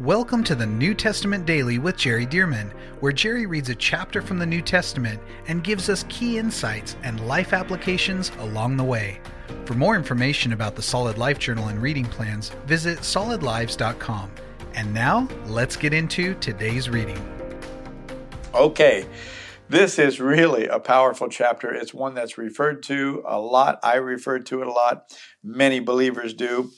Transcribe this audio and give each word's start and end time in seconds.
Welcome 0.00 0.42
to 0.44 0.54
the 0.54 0.64
New 0.64 0.94
Testament 0.94 1.44
Daily 1.44 1.78
with 1.78 1.98
Jerry 1.98 2.24
Dirmann, 2.24 2.72
where 3.00 3.12
Jerry 3.12 3.44
reads 3.44 3.68
a 3.68 3.74
chapter 3.74 4.22
from 4.22 4.38
the 4.38 4.46
New 4.46 4.62
Testament 4.62 5.20
and 5.48 5.62
gives 5.62 5.90
us 5.90 6.06
key 6.08 6.38
insights 6.38 6.96
and 7.02 7.28
life 7.28 7.52
applications 7.52 8.32
along 8.38 8.78
the 8.78 8.84
way. 8.84 9.20
For 9.66 9.74
more 9.74 9.94
information 9.94 10.54
about 10.54 10.76
the 10.76 10.82
Solid 10.82 11.18
Life 11.18 11.38
Journal 11.38 11.68
and 11.68 11.80
reading 11.80 12.06
plans, 12.06 12.48
visit 12.64 13.00
solidlives.com. 13.00 14.30
And 14.74 14.94
now, 14.94 15.28
let's 15.44 15.76
get 15.76 15.92
into 15.92 16.34
today's 16.36 16.88
reading. 16.88 17.20
Okay, 18.54 19.06
this 19.68 19.98
is 19.98 20.20
really 20.20 20.68
a 20.68 20.80
powerful 20.80 21.28
chapter. 21.28 21.72
It's 21.72 21.92
one 21.92 22.14
that's 22.14 22.38
referred 22.38 22.82
to 22.84 23.22
a 23.26 23.38
lot. 23.38 23.78
I 23.82 23.96
refer 23.96 24.38
to 24.38 24.62
it 24.62 24.66
a 24.66 24.72
lot. 24.72 25.14
Many 25.44 25.80
believers 25.80 26.32
do. 26.32 26.70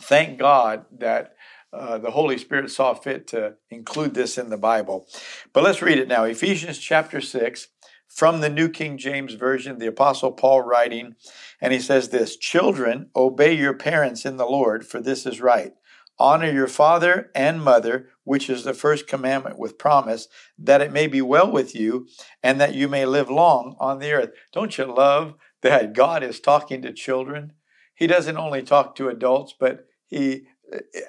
Thank 0.00 0.38
God 0.38 0.86
that 0.98 1.34
uh, 1.72 1.98
the 1.98 2.10
Holy 2.10 2.38
Spirit 2.38 2.70
saw 2.70 2.94
fit 2.94 3.26
to 3.28 3.54
include 3.70 4.14
this 4.14 4.38
in 4.38 4.50
the 4.50 4.56
Bible. 4.56 5.06
But 5.52 5.64
let's 5.64 5.82
read 5.82 5.98
it 5.98 6.08
now. 6.08 6.24
Ephesians 6.24 6.78
chapter 6.78 7.20
6, 7.20 7.68
from 8.08 8.40
the 8.40 8.50
New 8.50 8.68
King 8.68 8.98
James 8.98 9.34
Version, 9.34 9.78
the 9.78 9.86
Apostle 9.86 10.32
Paul 10.32 10.62
writing, 10.62 11.14
and 11.60 11.72
he 11.72 11.78
says 11.78 12.08
this 12.08 12.36
Children, 12.36 13.10
obey 13.14 13.52
your 13.52 13.74
parents 13.74 14.24
in 14.24 14.36
the 14.36 14.46
Lord, 14.46 14.84
for 14.84 15.00
this 15.00 15.26
is 15.26 15.40
right. 15.40 15.72
Honor 16.18 16.50
your 16.50 16.66
father 16.66 17.30
and 17.34 17.62
mother, 17.62 18.10
which 18.24 18.50
is 18.50 18.64
the 18.64 18.74
first 18.74 19.06
commandment 19.06 19.58
with 19.58 19.78
promise, 19.78 20.28
that 20.58 20.82
it 20.82 20.92
may 20.92 21.06
be 21.06 21.22
well 21.22 21.50
with 21.50 21.74
you 21.74 22.08
and 22.42 22.60
that 22.60 22.74
you 22.74 22.88
may 22.88 23.06
live 23.06 23.30
long 23.30 23.74
on 23.80 24.00
the 24.00 24.12
earth. 24.12 24.30
Don't 24.52 24.76
you 24.76 24.84
love 24.84 25.34
that 25.62 25.94
God 25.94 26.22
is 26.22 26.38
talking 26.38 26.82
to 26.82 26.92
children? 26.92 27.54
He 27.94 28.06
doesn't 28.06 28.36
only 28.36 28.62
talk 28.62 28.96
to 28.96 29.08
adults, 29.08 29.54
but 29.58 29.86
he 30.08 30.42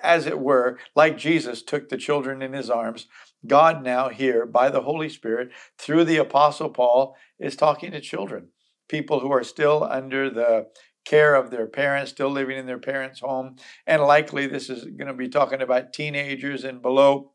as 0.02 0.26
it 0.26 0.40
were, 0.40 0.80
like 0.96 1.18
Jesus 1.18 1.62
took 1.62 1.90
the 1.90 1.98
children 1.98 2.42
in 2.42 2.54
his 2.54 2.70
arms, 2.70 3.08
God 3.46 3.84
now 3.84 4.10
here 4.10 4.46
by 4.46 4.70
the 4.70 4.82
Holy 4.82 5.10
Spirit 5.10 5.52
through 5.78 6.06
the 6.06 6.18
Apostle 6.18 6.70
Paul 6.70 7.16
is 7.40 7.56
talking 7.56 7.92
to 7.92 8.02
children, 8.02 8.50
people 8.88 9.20
who 9.20 9.32
are 9.32 9.44
still 9.44 9.84
under 9.84 10.30
the 10.30 10.68
care 11.06 11.36
of 11.36 11.50
their 11.50 11.68
parents, 11.68 12.12
still 12.12 12.30
living 12.30 12.58
in 12.58 12.68
their 12.68 12.78
parents' 12.78 13.22
home. 13.22 13.56
And 13.88 14.02
likely 14.02 14.48
this 14.48 14.70
is 14.70 14.86
going 14.86 15.08
to 15.08 15.14
be 15.14 15.30
talking 15.30 15.62
about 15.62 15.94
teenagers 15.94 16.64
and 16.64 16.82
below. 16.82 17.32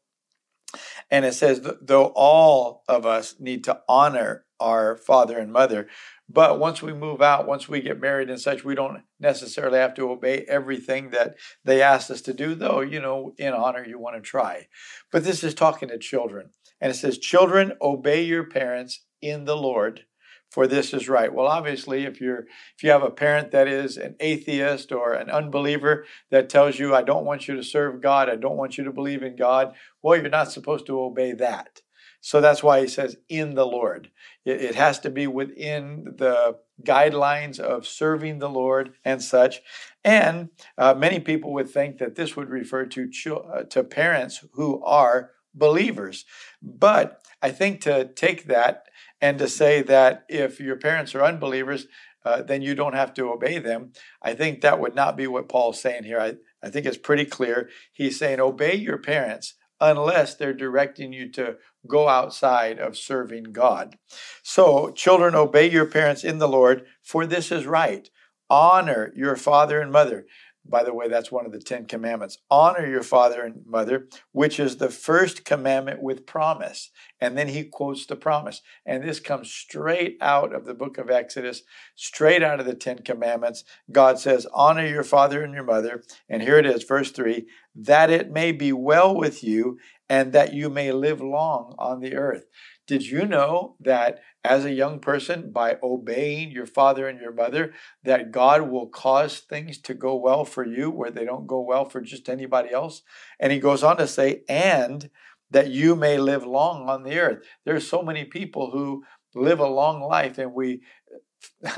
And 1.11 1.24
it 1.24 1.34
says, 1.34 1.68
though 1.80 2.12
all 2.14 2.83
of 2.88 3.06
us 3.06 3.36
need 3.38 3.64
to 3.64 3.80
honor 3.88 4.44
our 4.58 4.96
father 4.96 5.38
and 5.38 5.52
mother, 5.52 5.88
but 6.28 6.58
once 6.58 6.82
we 6.82 6.92
move 6.92 7.22
out, 7.22 7.46
once 7.46 7.69
we 7.69 7.80
get 7.80 8.00
married 8.00 8.30
and 8.30 8.41
such, 8.41 8.64
we 8.64 8.74
don't 8.74 9.02
necessarily 9.20 9.78
have 9.78 9.94
to 9.94 10.10
obey 10.10 10.44
everything 10.48 11.10
that 11.10 11.36
they 11.64 11.80
asked 11.80 12.10
us 12.10 12.20
to 12.22 12.34
do, 12.34 12.55
though, 12.55 12.80
you 12.80 13.00
know, 13.00 13.33
in 13.38 13.52
honor, 13.52 13.84
you 13.86 13.98
want 13.98 14.16
to 14.16 14.22
try. 14.22 14.66
But 15.12 15.22
this 15.22 15.44
is 15.44 15.55
talking 15.55 15.88
to 15.88 15.98
children. 15.98 16.50
And 16.80 16.91
it 16.91 16.96
says, 16.96 17.18
Children, 17.18 17.74
obey 17.80 18.22
your 18.22 18.44
parents 18.44 19.05
in 19.22 19.44
the 19.44 19.56
Lord, 19.56 20.05
for 20.50 20.66
this 20.66 20.92
is 20.92 21.08
right. 21.08 21.33
Well, 21.33 21.46
obviously, 21.46 22.05
if 22.05 22.20
you're 22.20 22.46
if 22.77 22.83
you 22.83 22.90
have 22.90 23.02
a 23.02 23.11
parent 23.11 23.52
that 23.52 23.68
is 23.68 23.96
an 23.96 24.16
atheist 24.20 24.92
or 24.92 25.14
an 25.14 25.30
unbeliever 25.30 26.06
that 26.30 26.48
tells 26.48 26.78
you, 26.78 26.94
I 26.94 27.02
don't 27.02 27.24
want 27.24 27.46
you 27.46 27.56
to 27.56 27.62
serve 27.62 28.02
God, 28.02 28.28
I 28.28 28.36
don't 28.36 28.56
want 28.56 28.77
you 28.77 28.84
to 28.84 28.92
believe 28.92 29.22
in 29.22 29.36
God, 29.36 29.74
well, 30.02 30.20
you're 30.20 30.28
not 30.28 30.52
supposed 30.52 30.86
to 30.86 31.00
obey 31.00 31.33
that. 31.33 31.83
So 32.27 32.41
that's 32.41 32.60
why 32.60 32.80
he 32.80 32.88
says 32.88 33.16
in 33.28 33.55
the 33.55 33.64
Lord. 33.64 34.10
It, 34.44 34.60
it 34.60 34.74
has 34.74 34.98
to 35.00 35.10
be 35.10 35.28
within 35.28 36.16
the 36.19 36.58
guidelines 36.84 37.60
of 37.60 37.86
serving 37.86 38.41
the 38.41 38.48
Lord 38.48 38.94
and 39.05 39.22
such. 39.22 39.60
And 40.02 40.48
uh, 40.77 40.94
many 40.94 41.20
people 41.20 41.52
would 41.52 41.70
think 41.70 41.98
that 41.98 42.16
this 42.16 42.34
would 42.34 42.50
refer 42.50 42.84
to 42.84 43.08
uh, 43.36 43.62
to 43.70 43.84
parents 43.84 44.44
who 44.55 44.83
are 44.83 45.30
believers. 45.55 46.24
But 46.60 47.24
I 47.41 47.52
think 47.52 47.80
to 47.83 48.06
take 48.12 48.46
that 48.46 48.86
and 49.20 49.38
to 49.38 49.46
say 49.46 49.83
that 49.83 50.24
if 50.28 50.58
your 50.58 50.78
parents 50.78 51.14
are 51.14 51.22
unbelievers, 51.22 51.86
uh, 52.24 52.42
then 52.42 52.61
you 52.61 52.74
don't 52.74 52.96
have 52.96 53.14
to 53.14 53.30
obey 53.30 53.61
them. 53.61 53.92
I 54.20 54.34
think 54.34 54.62
that 54.62 54.80
would 54.80 54.96
not 54.96 55.17
be 55.17 55.28
what 55.28 55.48
Paul's 55.48 55.80
saying 55.80 56.02
here. 56.02 56.18
I, 56.18 56.34
I 56.61 56.70
think 56.70 56.86
it's 56.86 56.98
pretty 56.98 57.24
clear. 57.24 57.70
He's 57.92 58.18
saying, 58.18 58.40
obey 58.40 58.74
your 58.74 58.98
parents 58.98 59.55
unless 59.80 60.34
they're 60.34 60.55
directing 60.55 61.12
you 61.12 61.30
to 61.33 61.56
go 61.86 62.08
outside 62.08 62.79
of 62.79 62.97
serving 62.97 63.45
God. 63.52 63.98
So, 64.42 64.91
children, 64.91 65.35
obey 65.35 65.70
your 65.70 65.86
parents 65.86 66.24
in 66.24 66.39
the 66.39 66.48
Lord, 66.48 66.86
for 67.02 67.27
this 67.27 67.51
is 67.51 67.67
right. 67.67 68.08
Honor 68.48 69.13
your 69.17 69.36
father 69.36 69.80
and 69.80 69.91
mother. 69.91 70.27
By 70.69 70.83
the 70.83 70.95
way, 70.95 71.08
that's 71.08 71.30
one 71.30 71.46
of 71.46 71.52
the 71.52 71.61
Ten 71.61 71.86
Commandments. 71.86 72.39
Honor 72.51 72.86
your 72.86 73.02
father 73.02 73.42
and 73.42 73.64
mother, 73.67 74.08
which 74.33 74.58
is 74.58 74.77
the 74.77 74.91
first 74.91 75.45
commandment 75.45 76.02
with 76.02 76.27
promise. 76.27 76.91
And 77.20 77.39
then 77.39 77.48
he 77.48 77.64
quotes 77.64 78.07
the 78.07 78.17
promise. 78.17 78.63
And 78.85 79.02
this 79.02 79.20
comes 79.20 79.51
straight 79.51 80.17
out 80.20 80.55
of 80.55 80.67
the 80.67 80.75
book 80.75 80.98
of 80.98 81.11
Exodus, 81.11 81.63
straight 81.95 82.42
out 82.42 82.58
of 82.58 82.67
the 82.67 82.75
Ten 82.75 82.98
Commandments. 82.98 83.64
God 83.92 84.19
says, 84.19 84.46
Honor 84.52 84.86
your 84.86 85.05
father 85.05 85.42
and 85.42 85.55
your 85.55 85.64
mother. 85.64 86.02
And 86.29 86.42
here 86.42 86.58
it 86.58 86.67
is, 86.67 86.83
verse 86.83 87.13
3 87.13 87.46
that 87.77 88.11
it 88.11 88.30
may 88.30 88.52
be 88.52 88.73
well 88.73 89.14
with 89.14 89.45
you 89.45 89.79
and 90.08 90.33
that 90.33 90.52
you 90.52 90.70
may 90.70 90.92
live 90.92 91.20
long 91.20 91.74
on 91.78 92.00
the 92.00 92.14
earth. 92.14 92.46
Did 92.86 93.05
you 93.05 93.27
know 93.27 93.77
that 93.80 94.20
as 94.44 94.64
a 94.64 94.72
young 94.72 95.00
person, 95.00 95.50
by 95.50 95.77
obeying 95.83 96.52
your 96.52 96.67
father 96.67 97.08
and 97.08 97.20
your 97.20 97.33
mother, 97.33 97.72
that 98.05 98.30
God 98.30 98.70
will 98.70 98.86
cause 98.86 99.40
things 99.40 99.78
to 99.78 99.95
go 99.95 100.14
well 100.14 100.45
for 100.45 100.64
you 100.64 100.90
where 100.90 101.11
they 101.11 101.24
don't 101.24 101.48
go 101.48 101.61
well 101.61 101.84
for 101.84 102.00
just 102.00 102.28
anybody 102.28 102.70
else? 102.72 103.02
And 103.40 103.52
he 103.52 103.58
goes 103.58 103.83
on 103.83 103.96
to 103.96 104.06
say, 104.06 104.42
and 104.48 105.11
that 105.50 105.70
you 105.70 105.96
may 105.96 106.18
live 106.18 106.45
long 106.45 106.89
on 106.89 107.02
the 107.02 107.18
earth. 107.18 107.45
There's 107.64 107.89
so 107.89 108.02
many 108.02 108.24
people 108.24 108.70
who 108.70 109.05
live 109.34 109.58
a 109.58 109.66
long 109.66 110.00
life, 110.00 110.39
and 110.39 110.52
we, 110.52 110.83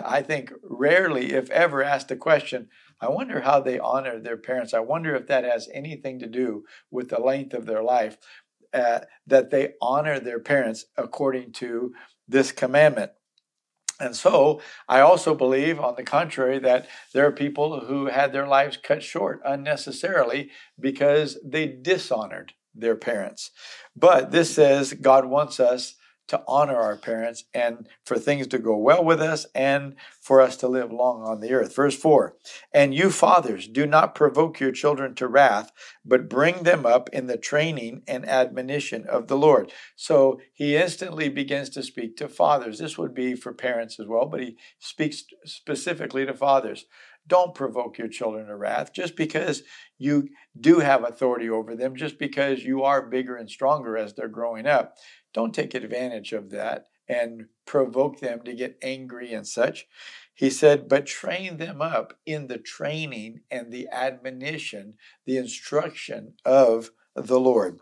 I 0.05 0.23
think, 0.23 0.53
rarely, 0.63 1.33
if 1.33 1.51
ever, 1.51 1.83
ask 1.83 2.09
the 2.09 2.17
question, 2.17 2.69
I 3.01 3.09
wonder 3.09 3.41
how 3.41 3.61
they 3.61 3.79
honor 3.79 4.19
their 4.19 4.37
parents. 4.37 4.75
I 4.75 4.81
wonder 4.81 5.15
if 5.15 5.27
that 5.29 5.45
has 5.45 5.69
anything 5.73 6.19
to 6.21 6.27
do 6.27 6.65
with 6.91 7.09
the 7.11 7.21
length 7.21 7.55
of 7.55 7.67
their 7.67 7.83
life 7.83 8.19
uh, 8.73 9.01
that 9.27 9.51
they 9.51 9.75
honor 9.81 10.19
their 10.21 10.41
parents 10.41 10.87
according 10.97 11.53
to 11.53 11.95
this 12.27 12.53
commandment. 12.53 13.13
And 14.01 14.15
so 14.15 14.61
I 14.89 15.01
also 15.01 15.35
believe, 15.35 15.81
on 15.81 15.97
the 15.97 16.05
contrary, 16.05 16.59
that 16.61 16.87
there 17.13 17.27
are 17.27 17.33
people 17.33 17.81
who 17.81 18.07
had 18.07 18.33
their 18.33 18.47
lives 18.47 18.77
cut 18.77 19.03
short 19.03 19.41
unnecessarily 19.45 20.51
because 20.79 21.39
they 21.45 21.67
dishonored 21.67 22.53
their 22.75 22.95
parents. 22.95 23.51
But 23.97 24.31
this 24.31 24.55
says 24.55 24.93
God 24.93 25.25
wants 25.25 25.59
us 25.59 25.97
to 26.29 26.43
honor 26.47 26.77
our 26.77 26.97
parents 26.97 27.45
and 27.53 27.89
for 28.05 28.19
things 28.19 28.47
to 28.49 28.59
go 28.59 28.77
well 28.77 29.05
with 29.05 29.21
us 29.21 29.47
and 29.55 29.97
for 30.21 30.41
us 30.41 30.57
to 30.59 30.69
live 30.69 30.93
long 30.93 31.23
on 31.23 31.41
the 31.41 31.53
earth. 31.53 31.75
Verse 31.75 31.97
4 31.97 32.37
And 32.73 32.95
you 32.95 33.11
fathers, 33.11 33.67
do 33.67 33.87
not 33.87 34.15
provoke 34.15 34.61
your 34.61 34.73
children 34.73 35.15
to 35.17 35.27
wrath, 35.27 35.73
but 36.05 36.29
bring 36.29 36.63
them 36.63 36.87
up 36.87 37.09
in 37.13 37.27
the 37.27 37.39
training 37.39 38.03
and 38.07 38.29
admonition 38.29 39.05
of 39.07 39.29
the 39.29 39.39
Lord. 39.39 39.73
So 39.97 40.41
he 40.53 40.77
instantly 40.77 41.29
begins 41.29 41.71
to 41.71 41.83
speak 41.83 42.17
to 42.19 42.29
fathers. 42.29 42.79
This 42.79 42.99
would 42.99 43.15
be 43.15 43.35
for 43.35 43.53
parents 43.53 43.99
as 43.99 44.07
well, 44.07 44.27
but 44.27 44.41
he 44.41 44.57
speaks 44.79 45.25
specifically 45.45 46.27
to 46.27 46.35
fathers. 46.35 46.85
Don't 47.27 47.55
provoke 47.55 47.99
your 47.99 48.09
children 48.09 48.47
to 48.47 48.57
wrath 48.57 48.93
just 48.95 49.15
because 49.15 49.63
you 49.99 50.29
do 50.59 50.79
have 50.79 51.05
authority 51.05 51.51
over 51.51 51.77
them, 51.77 51.95
just 51.95 52.19
because 52.19 52.65
you 52.65 52.83
are 52.83 53.07
bigger 53.07 53.37
and 53.37 53.51
stronger 53.51 53.99
as 53.99 54.15
they're 54.15 54.29
growing 54.29 54.67
up. 54.67 54.95
Don't 55.39 55.55
take 55.55 55.73
advantage 55.73 56.33
of 56.33 56.51
that 56.51 56.87
and 57.09 57.45
provoke 57.65 58.19
them 58.19 58.43
to 58.43 58.53
get 58.53 58.77
angry 58.83 59.33
and 59.33 59.47
such. 59.47 59.87
He 60.35 60.51
said, 60.51 60.89
but 60.89 61.07
train 61.07 61.59
them 61.59 61.81
up 61.81 62.15
in 62.27 62.49
the 62.49 62.59
training 62.59 63.43
and 63.49 63.71
the 63.71 63.87
admonition, 63.93 64.95
the 65.27 65.37
instruction 65.37 66.33
of 66.45 66.91
the 67.15 67.39
Lord. 67.39 67.79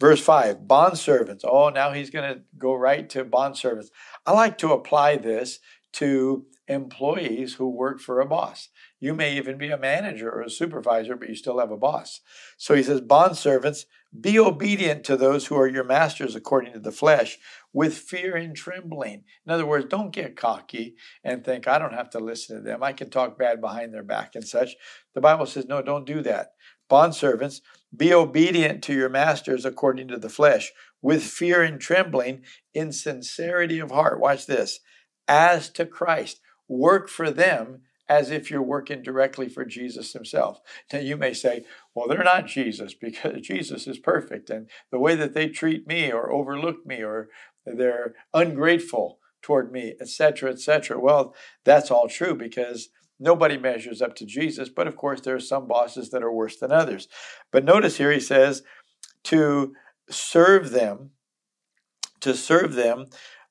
Verse 0.00 0.20
5, 0.20 0.62
bondservants. 0.66 1.42
Oh, 1.44 1.68
now 1.68 1.92
he's 1.92 2.10
going 2.10 2.34
to 2.34 2.42
go 2.58 2.74
right 2.74 3.08
to 3.10 3.24
bondservants. 3.24 3.90
I 4.26 4.32
like 4.32 4.58
to 4.58 4.72
apply 4.72 5.18
this 5.18 5.60
to 5.92 6.46
employees 6.66 7.54
who 7.54 7.68
work 7.68 8.00
for 8.00 8.18
a 8.18 8.26
boss. 8.26 8.70
You 9.00 9.14
may 9.14 9.36
even 9.36 9.58
be 9.58 9.70
a 9.70 9.78
manager 9.78 10.28
or 10.30 10.42
a 10.42 10.50
supervisor, 10.50 11.14
but 11.14 11.28
you 11.28 11.36
still 11.36 11.60
have 11.60 11.70
a 11.70 11.76
boss. 11.76 12.20
So 12.56 12.74
he 12.74 12.82
says, 12.82 13.00
Bondservants, 13.00 13.84
be 14.18 14.38
obedient 14.38 15.04
to 15.04 15.16
those 15.16 15.46
who 15.46 15.56
are 15.56 15.68
your 15.68 15.84
masters 15.84 16.34
according 16.34 16.72
to 16.72 16.80
the 16.80 16.90
flesh, 16.90 17.38
with 17.72 17.96
fear 17.96 18.34
and 18.34 18.56
trembling. 18.56 19.24
In 19.46 19.52
other 19.52 19.66
words, 19.66 19.86
don't 19.88 20.12
get 20.12 20.34
cocky 20.34 20.96
and 21.22 21.44
think, 21.44 21.68
I 21.68 21.78
don't 21.78 21.94
have 21.94 22.10
to 22.10 22.18
listen 22.18 22.56
to 22.56 22.62
them. 22.62 22.82
I 22.82 22.92
can 22.92 23.10
talk 23.10 23.38
bad 23.38 23.60
behind 23.60 23.94
their 23.94 24.02
back 24.02 24.34
and 24.34 24.46
such. 24.46 24.74
The 25.14 25.20
Bible 25.20 25.46
says, 25.46 25.66
no, 25.66 25.82
don't 25.82 26.06
do 26.06 26.22
that. 26.22 26.52
Bondservants, 26.90 27.60
be 27.94 28.12
obedient 28.12 28.82
to 28.84 28.94
your 28.94 29.10
masters 29.10 29.64
according 29.64 30.08
to 30.08 30.18
the 30.18 30.30
flesh, 30.30 30.72
with 31.00 31.22
fear 31.22 31.62
and 31.62 31.80
trembling, 31.80 32.42
in 32.74 32.90
sincerity 32.92 33.78
of 33.78 33.90
heart. 33.90 34.18
Watch 34.18 34.46
this. 34.46 34.80
As 35.28 35.68
to 35.70 35.86
Christ, 35.86 36.40
work 36.66 37.08
for 37.08 37.30
them 37.30 37.82
as 38.08 38.30
if 38.30 38.50
you're 38.50 38.62
working 38.62 39.02
directly 39.02 39.48
for 39.48 39.64
Jesus 39.64 40.12
himself. 40.12 40.60
Now, 40.92 41.00
you 41.00 41.16
may 41.16 41.34
say, 41.34 41.64
well, 41.94 42.08
they're 42.08 42.24
not 42.24 42.46
Jesus 42.46 42.94
because 43.00 43.40
Jesus 43.42 43.86
is 43.86 43.98
perfect, 43.98 44.50
and 44.50 44.68
the 44.90 44.98
way 44.98 45.14
that 45.14 45.34
they 45.34 45.48
treat 45.48 45.86
me 45.86 46.10
or 46.10 46.32
overlook 46.32 46.86
me 46.86 47.02
or 47.02 47.28
they're 47.66 48.14
ungrateful 48.32 49.18
toward 49.42 49.70
me, 49.70 49.94
etc., 50.00 50.50
etc. 50.50 50.98
Well, 50.98 51.34
that's 51.64 51.90
all 51.90 52.08
true 52.08 52.34
because 52.34 52.88
nobody 53.20 53.56
measures 53.56 54.00
up 54.00 54.14
to 54.16 54.26
Jesus, 54.26 54.68
but 54.68 54.86
of 54.86 54.96
course, 54.96 55.20
there 55.20 55.36
are 55.36 55.40
some 55.40 55.66
bosses 55.66 56.10
that 56.10 56.22
are 56.22 56.32
worse 56.32 56.56
than 56.56 56.72
others. 56.72 57.08
But 57.50 57.64
notice 57.64 57.98
here 57.98 58.12
he 58.12 58.20
says 58.20 58.62
to 59.24 59.74
serve 60.10 60.70
them, 60.70 61.10
to 62.20 62.34
serve 62.34 62.74
them 62.74 63.06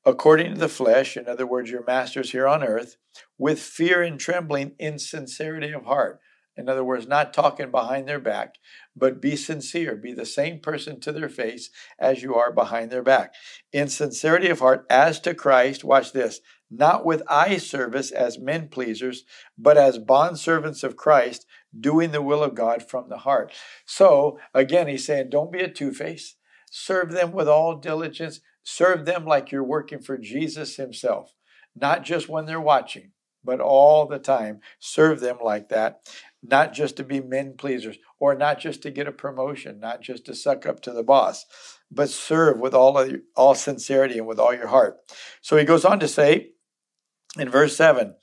according 0.07 0.53
to 0.53 0.57
the 0.57 0.69
flesh, 0.69 1.17
in 1.17 1.27
other 1.27 1.45
words, 1.45 1.69
your 1.69 1.83
masters 1.85 2.31
here 2.31 2.47
on 2.47 2.63
earth, 2.63 2.95
with 3.37 3.59
fear 3.59 4.01
and 4.01 4.17
trembling 4.17 4.71
in 4.79 4.97
sincerity 4.97 5.73
of 5.73 5.83
heart. 5.83 6.21
In 6.55 6.69
other 6.69 6.83
words, 6.83 7.07
not 7.07 7.33
talking 7.33 7.71
behind 7.71 8.07
their 8.07 8.19
back, 8.19 8.55
but 8.95 9.21
be 9.21 9.35
sincere. 9.35 9.97
Be 9.97 10.13
the 10.13 10.25
same 10.25 10.61
person 10.61 11.01
to 11.01 11.11
their 11.11 11.27
face 11.27 11.69
as 11.99 12.23
you 12.23 12.35
are 12.35 12.53
behind 12.53 12.89
their 12.89 13.03
back. 13.03 13.33
In 13.73 13.89
sincerity 13.89 14.47
of 14.47 14.59
heart, 14.59 14.85
as 14.89 15.19
to 15.19 15.35
Christ, 15.35 15.83
watch 15.83 16.13
this, 16.13 16.39
not 16.71 17.05
with 17.05 17.21
eye 17.27 17.57
service 17.57 18.09
as 18.09 18.39
men 18.39 18.69
pleasers, 18.69 19.25
but 19.57 19.77
as 19.77 19.99
bondservants 19.99 20.85
of 20.85 20.95
Christ, 20.95 21.45
doing 21.77 22.11
the 22.11 22.21
will 22.21 22.43
of 22.43 22.55
God 22.55 22.81
from 22.81 23.09
the 23.09 23.19
heart. 23.19 23.53
So, 23.85 24.39
again, 24.53 24.87
he's 24.87 25.05
saying, 25.05 25.31
don't 25.31 25.51
be 25.51 25.59
a 25.59 25.69
two 25.69 25.91
face. 25.91 26.37
Serve 26.71 27.11
them 27.11 27.33
with 27.33 27.49
all 27.49 27.75
diligence. 27.75 28.39
Serve 28.69 29.05
them 29.05 29.23
like 29.23 29.49
you're 29.49 29.63
working 29.63 30.01
for 30.01 30.17
Jesus 30.17 30.75
himself, 30.75 31.33
not 31.73 32.03
just 32.03 32.27
when 32.27 32.45
they're 32.45 32.59
watching, 32.59 33.11
but 33.41 33.61
all 33.61 34.05
the 34.05 34.19
time. 34.19 34.59
Serve 34.77 35.21
them 35.21 35.37
like 35.41 35.69
that, 35.69 36.01
not 36.43 36.73
just 36.73 36.97
to 36.97 37.05
be 37.05 37.21
men 37.21 37.53
pleasers 37.57 37.95
or 38.19 38.35
not 38.35 38.59
just 38.59 38.81
to 38.81 38.91
get 38.91 39.07
a 39.07 39.11
promotion, 39.13 39.79
not 39.79 40.01
just 40.01 40.25
to 40.25 40.35
suck 40.35 40.65
up 40.65 40.81
to 40.81 40.91
the 40.91 41.01
boss, 41.01 41.45
but 41.89 42.09
serve 42.09 42.59
with 42.59 42.73
all 42.73 42.97
of, 42.97 43.09
all 43.37 43.55
sincerity 43.55 44.17
and 44.17 44.27
with 44.27 44.37
all 44.37 44.53
your 44.53 44.67
heart. 44.67 44.97
So 45.41 45.55
he 45.55 45.63
goes 45.63 45.85
on 45.85 46.01
to 46.01 46.07
say 46.09 46.49
in 47.39 47.47
verse 47.49 47.77
7 47.77 48.15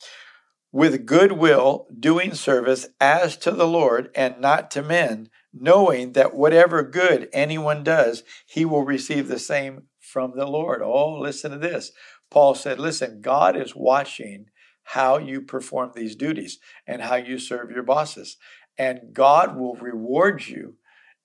with 0.71 1.07
goodwill 1.07 1.87
doing 1.99 2.35
service 2.35 2.89
as 3.01 3.39
to 3.39 3.51
the 3.51 3.67
Lord 3.67 4.11
and 4.15 4.39
not 4.43 4.71
to 4.73 4.83
men, 4.83 5.31
knowing 5.55 6.13
that 6.13 6.35
whatever 6.35 6.83
good 6.83 7.31
anyone 7.33 7.83
does, 7.83 8.25
he 8.45 8.67
will 8.67 8.85
receive 8.85 9.29
the 9.29 9.39
same 9.39 9.85
from 10.15 10.37
the 10.37 10.47
Lord. 10.47 10.81
Oh, 10.81 11.19
listen 11.19 11.51
to 11.51 11.59
this. 11.59 11.91
Paul 12.31 12.55
said, 12.55 12.79
Listen, 12.79 13.21
God 13.21 13.57
is 13.57 13.75
watching 13.75 14.47
how 14.85 15.19
you 15.19 15.43
perform 15.43 15.91
these 15.93 16.15
duties 16.15 16.61
and 16.87 17.03
how 17.03 17.17
you 17.17 17.37
serve 17.37 17.73
your 17.73 17.83
bosses. 17.83 18.37
And 18.79 19.13
God 19.13 19.57
will 19.57 19.75
reward 19.75 20.47
you, 20.47 20.77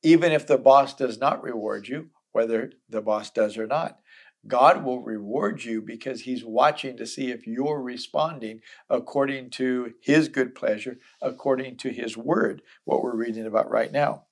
even 0.02 0.32
if 0.32 0.48
the 0.48 0.58
boss 0.58 0.96
does 0.96 1.20
not 1.20 1.44
reward 1.44 1.88
you, 1.88 2.10
whether 2.32 2.72
the 2.90 3.02
boss 3.02 3.30
does 3.30 3.60
or 3.60 3.68
not. 3.68 4.00
God 4.48 4.84
will 4.84 5.04
reward 5.04 5.64
you 5.64 5.84
because 5.84 6.22
He's 6.22 6.44
watching 6.44 6.98
to 6.98 7.06
see 7.06 7.30
if 7.30 7.46
you're 7.46 7.84
responding 7.84 8.62
according 8.90 9.52
to 9.52 9.94
His 10.02 10.30
good 10.30 10.56
pleasure, 10.56 10.98
according 11.22 11.78
to 11.78 11.90
His 11.90 12.18
word, 12.18 12.64
what 12.86 13.04
we're 13.04 13.16
reading 13.16 13.46
about 13.46 13.70
right 13.70 13.92
now. 13.92 14.24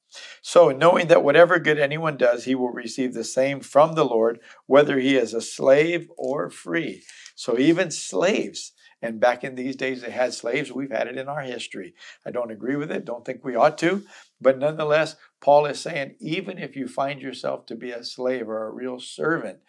So, 0.41 0.69
knowing 0.69 1.07
that 1.07 1.23
whatever 1.23 1.59
good 1.59 1.79
anyone 1.79 2.17
does, 2.17 2.45
he 2.45 2.55
will 2.55 2.71
receive 2.71 3.13
the 3.13 3.23
same 3.23 3.59
from 3.59 3.93
the 3.93 4.05
Lord, 4.05 4.39
whether 4.65 4.97
he 4.99 5.15
is 5.15 5.33
a 5.33 5.41
slave 5.41 6.09
or 6.17 6.49
free. 6.49 7.03
So, 7.35 7.57
even 7.59 7.91
slaves, 7.91 8.73
and 9.01 9.19
back 9.19 9.43
in 9.43 9.55
these 9.55 9.75
days 9.75 10.01
they 10.01 10.11
had 10.11 10.33
slaves, 10.33 10.71
we've 10.71 10.91
had 10.91 11.07
it 11.07 11.17
in 11.17 11.27
our 11.27 11.41
history. 11.41 11.93
I 12.25 12.31
don't 12.31 12.51
agree 12.51 12.75
with 12.75 12.91
it, 12.91 13.05
don't 13.05 13.25
think 13.25 13.43
we 13.43 13.55
ought 13.55 13.77
to, 13.79 14.03
but 14.41 14.57
nonetheless, 14.57 15.15
Paul 15.41 15.65
is 15.65 15.79
saying 15.79 16.15
even 16.19 16.57
if 16.57 16.75
you 16.75 16.87
find 16.87 17.21
yourself 17.21 17.65
to 17.67 17.75
be 17.75 17.91
a 17.91 18.03
slave 18.03 18.47
or 18.47 18.67
a 18.67 18.71
real 18.71 18.99
servant, 18.99 19.59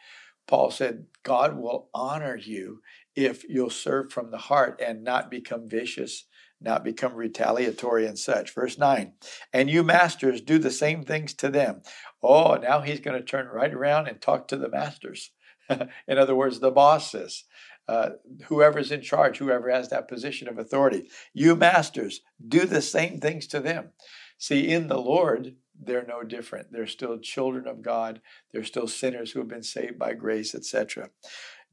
Paul 0.46 0.70
said, 0.70 1.06
God 1.22 1.58
will 1.58 1.90
honor 1.92 2.36
you 2.36 2.80
if 3.14 3.44
you'll 3.48 3.68
serve 3.68 4.10
from 4.10 4.30
the 4.30 4.38
heart 4.38 4.80
and 4.84 5.04
not 5.04 5.30
become 5.30 5.68
vicious, 5.68 6.24
not 6.60 6.84
become 6.84 7.14
retaliatory 7.14 8.06
and 8.06 8.18
such. 8.18 8.54
Verse 8.54 8.78
9, 8.78 9.12
and 9.52 9.70
you 9.70 9.82
masters 9.82 10.40
do 10.40 10.58
the 10.58 10.70
same 10.70 11.04
things 11.04 11.34
to 11.34 11.48
them. 11.48 11.82
Oh, 12.22 12.54
now 12.56 12.80
he's 12.80 13.00
going 13.00 13.18
to 13.18 13.24
turn 13.24 13.46
right 13.46 13.72
around 13.72 14.08
and 14.08 14.20
talk 14.20 14.48
to 14.48 14.56
the 14.56 14.68
masters. 14.68 15.30
in 15.70 16.18
other 16.18 16.34
words, 16.34 16.60
the 16.60 16.70
bosses. 16.70 17.44
Uh, 17.86 18.10
whoever's 18.46 18.92
in 18.92 19.00
charge, 19.00 19.38
whoever 19.38 19.70
has 19.70 19.88
that 19.88 20.08
position 20.08 20.46
of 20.46 20.58
authority. 20.58 21.08
You 21.32 21.56
masters, 21.56 22.20
do 22.46 22.66
the 22.66 22.82
same 22.82 23.18
things 23.18 23.46
to 23.48 23.60
them. 23.60 23.90
See, 24.36 24.68
in 24.68 24.88
the 24.88 25.00
Lord, 25.00 25.56
they're 25.80 26.06
no 26.06 26.22
different. 26.22 26.72
They're 26.72 26.86
still 26.86 27.18
children 27.18 27.66
of 27.66 27.82
God. 27.82 28.20
They're 28.52 28.64
still 28.64 28.88
sinners 28.88 29.30
who 29.30 29.38
have 29.38 29.48
been 29.48 29.62
saved 29.62 29.98
by 29.98 30.14
grace, 30.14 30.54
etc. 30.54 31.10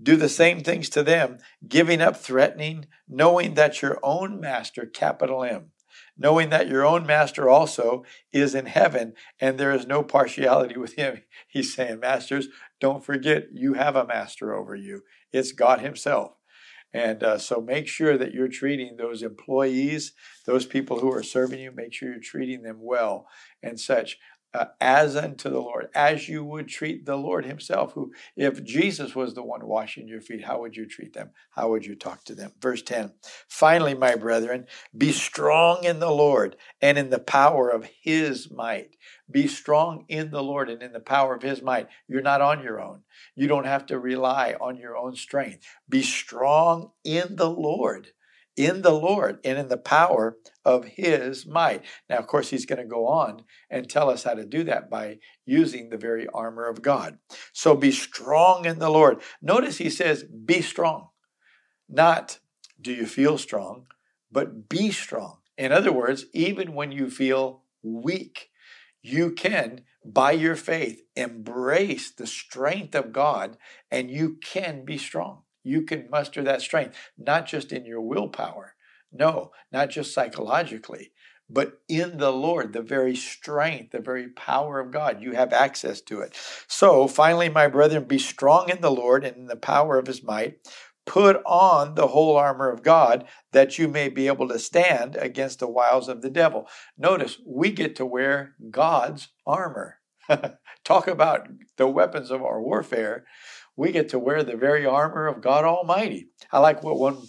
Do 0.01 0.15
the 0.15 0.29
same 0.29 0.61
things 0.61 0.89
to 0.89 1.03
them, 1.03 1.37
giving 1.67 2.01
up 2.01 2.17
threatening, 2.17 2.87
knowing 3.07 3.53
that 3.53 3.81
your 3.81 3.97
own 4.03 4.39
master, 4.39 4.85
capital 4.85 5.43
M, 5.43 5.71
knowing 6.17 6.49
that 6.49 6.67
your 6.67 6.85
own 6.85 7.05
master 7.05 7.49
also 7.49 8.03
is 8.33 8.55
in 8.55 8.65
heaven 8.65 9.13
and 9.39 9.57
there 9.57 9.71
is 9.71 9.87
no 9.87 10.03
partiality 10.03 10.77
with 10.77 10.95
him. 10.95 11.21
He's 11.47 11.73
saying, 11.73 11.99
Masters, 11.99 12.47
don't 12.79 13.05
forget 13.05 13.47
you 13.53 13.73
have 13.73 13.95
a 13.95 14.05
master 14.05 14.53
over 14.53 14.75
you. 14.75 15.03
It's 15.31 15.51
God 15.51 15.81
Himself. 15.81 16.33
And 16.93 17.23
uh, 17.23 17.37
so 17.39 17.59
make 17.59 17.89
sure 17.89 18.17
that 18.17 18.33
you're 18.33 18.47
treating 18.47 18.95
those 18.95 19.21
employees, 19.21 20.13
those 20.45 20.65
people 20.65 20.99
who 20.99 21.11
are 21.11 21.23
serving 21.23 21.59
you, 21.59 21.71
make 21.71 21.93
sure 21.93 22.09
you're 22.09 22.21
treating 22.21 22.63
them 22.63 22.77
well 22.79 23.27
and 23.61 23.77
such. 23.77 24.17
Uh, 24.55 24.67
as 24.79 25.17
unto 25.17 25.49
the 25.49 25.59
Lord, 25.59 25.89
as 25.93 26.29
you 26.29 26.41
would 26.45 26.69
treat 26.69 27.05
the 27.05 27.17
Lord 27.17 27.43
Himself. 27.43 27.91
Who, 27.91 28.13
if 28.37 28.63
Jesus 28.63 29.13
was 29.13 29.33
the 29.33 29.43
one 29.43 29.67
washing 29.67 30.07
your 30.07 30.21
feet, 30.21 30.45
how 30.45 30.61
would 30.61 30.77
you 30.77 30.85
treat 30.85 31.13
them? 31.13 31.31
How 31.51 31.69
would 31.69 31.85
you 31.85 31.93
talk 31.93 32.23
to 32.23 32.35
them? 32.35 32.53
Verse 32.61 32.81
10 32.81 33.11
Finally, 33.49 33.95
my 33.95 34.15
brethren, 34.15 34.65
be 34.97 35.11
strong 35.11 35.83
in 35.83 35.99
the 35.99 36.09
Lord 36.09 36.55
and 36.81 36.97
in 36.97 37.09
the 37.09 37.19
power 37.19 37.69
of 37.69 37.89
His 38.01 38.49
might. 38.49 38.95
Be 39.29 39.45
strong 39.45 40.05
in 40.07 40.31
the 40.31 40.43
Lord 40.43 40.69
and 40.69 40.81
in 40.81 40.93
the 40.93 41.01
power 41.01 41.35
of 41.35 41.41
His 41.41 41.61
might. 41.61 41.89
You're 42.07 42.21
not 42.21 42.39
on 42.39 42.63
your 42.63 42.79
own. 42.79 43.01
You 43.35 43.49
don't 43.49 43.65
have 43.65 43.85
to 43.87 43.99
rely 43.99 44.55
on 44.61 44.77
your 44.77 44.95
own 44.95 45.17
strength. 45.17 45.67
Be 45.89 46.01
strong 46.01 46.91
in 47.03 47.35
the 47.35 47.49
Lord, 47.49 48.11
in 48.55 48.81
the 48.81 48.93
Lord, 48.93 49.39
and 49.43 49.57
in 49.57 49.67
the 49.67 49.77
power 49.77 50.37
of 50.63 50.85
His 50.85 51.45
might. 51.45 51.83
Now, 52.09 52.17
of 52.17 52.27
course, 52.27 52.49
He's 52.49 52.65
going 52.65 52.81
to 52.81 52.85
go 52.85 53.07
on 53.07 53.43
and 53.69 53.89
tell 53.89 54.09
us 54.09 54.23
how 54.23 54.33
to 54.33 54.45
do 54.45 54.63
that 54.63 54.89
by 54.89 55.19
using 55.45 55.89
the 55.89 55.97
very 55.97 56.27
armor 56.27 56.67
of 56.67 56.81
God. 56.81 57.17
So 57.53 57.75
be 57.75 57.91
strong 57.91 58.65
in 58.65 58.79
the 58.79 58.89
Lord. 58.89 59.21
Notice 59.41 59.77
He 59.77 59.89
says, 59.89 60.23
be 60.23 60.61
strong, 60.61 61.09
not 61.89 62.39
do 62.79 62.93
you 62.93 63.05
feel 63.05 63.37
strong, 63.37 63.87
but 64.31 64.69
be 64.69 64.91
strong. 64.91 65.37
In 65.57 65.71
other 65.71 65.91
words, 65.91 66.25
even 66.33 66.73
when 66.73 66.91
you 66.91 67.09
feel 67.09 67.63
weak, 67.81 68.49
you 69.01 69.31
can, 69.31 69.81
by 70.03 70.31
your 70.31 70.55
faith, 70.55 71.01
embrace 71.15 72.11
the 72.11 72.27
strength 72.27 72.95
of 72.95 73.13
God 73.13 73.57
and 73.89 74.11
you 74.11 74.37
can 74.41 74.83
be 74.83 74.97
strong. 74.97 75.43
You 75.65 75.81
can 75.81 76.09
muster 76.09 76.43
that 76.43 76.61
strength, 76.61 76.95
not 77.17 77.47
just 77.47 77.71
in 77.71 77.85
your 77.85 78.01
willpower, 78.01 78.75
no, 79.11 79.51
not 79.71 79.89
just 79.89 80.13
psychologically, 80.13 81.11
but 81.49 81.79
in 81.87 82.17
the 82.17 82.31
Lord, 82.31 82.73
the 82.73 82.81
very 82.81 83.15
strength, 83.15 83.91
the 83.91 83.99
very 83.99 84.29
power 84.29 84.79
of 84.79 84.91
God. 84.91 85.21
You 85.21 85.33
have 85.33 85.53
access 85.53 86.01
to 86.01 86.21
it. 86.21 86.33
So, 86.67 87.07
finally, 87.07 87.49
my 87.49 87.67
brethren, 87.67 88.05
be 88.05 88.19
strong 88.19 88.69
in 88.69 88.81
the 88.81 88.91
Lord 88.91 89.23
and 89.23 89.37
in 89.37 89.45
the 89.47 89.55
power 89.55 89.97
of 89.97 90.07
his 90.07 90.23
might. 90.23 90.59
Put 91.05 91.41
on 91.45 91.93
the 91.93 92.07
whole 92.07 92.35
armor 92.35 92.71
of 92.71 92.81
God 92.81 93.25
that 93.51 93.77
you 93.77 93.87
may 93.87 94.09
be 94.09 94.25
able 94.25 94.47
to 94.47 94.57
stand 94.57 95.15
against 95.15 95.59
the 95.59 95.67
wiles 95.67 96.07
of 96.09 96.23
the 96.23 96.31
devil. 96.31 96.67
Notice 96.97 97.37
we 97.45 97.71
get 97.71 97.95
to 97.97 98.05
wear 98.05 98.55
God's 98.71 99.29
armor. 99.45 99.99
Talk 100.83 101.07
about 101.07 101.47
the 101.77 101.87
weapons 101.87 102.31
of 102.31 102.41
our 102.41 102.59
warfare. 102.59 103.25
We 103.75 103.91
get 103.91 104.09
to 104.09 104.19
wear 104.19 104.43
the 104.43 104.55
very 104.55 104.85
armor 104.85 105.27
of 105.27 105.41
God 105.41 105.65
Almighty. 105.65 106.29
I 106.51 106.59
like 106.59 106.83
what 106.83 106.97
one 106.97 107.23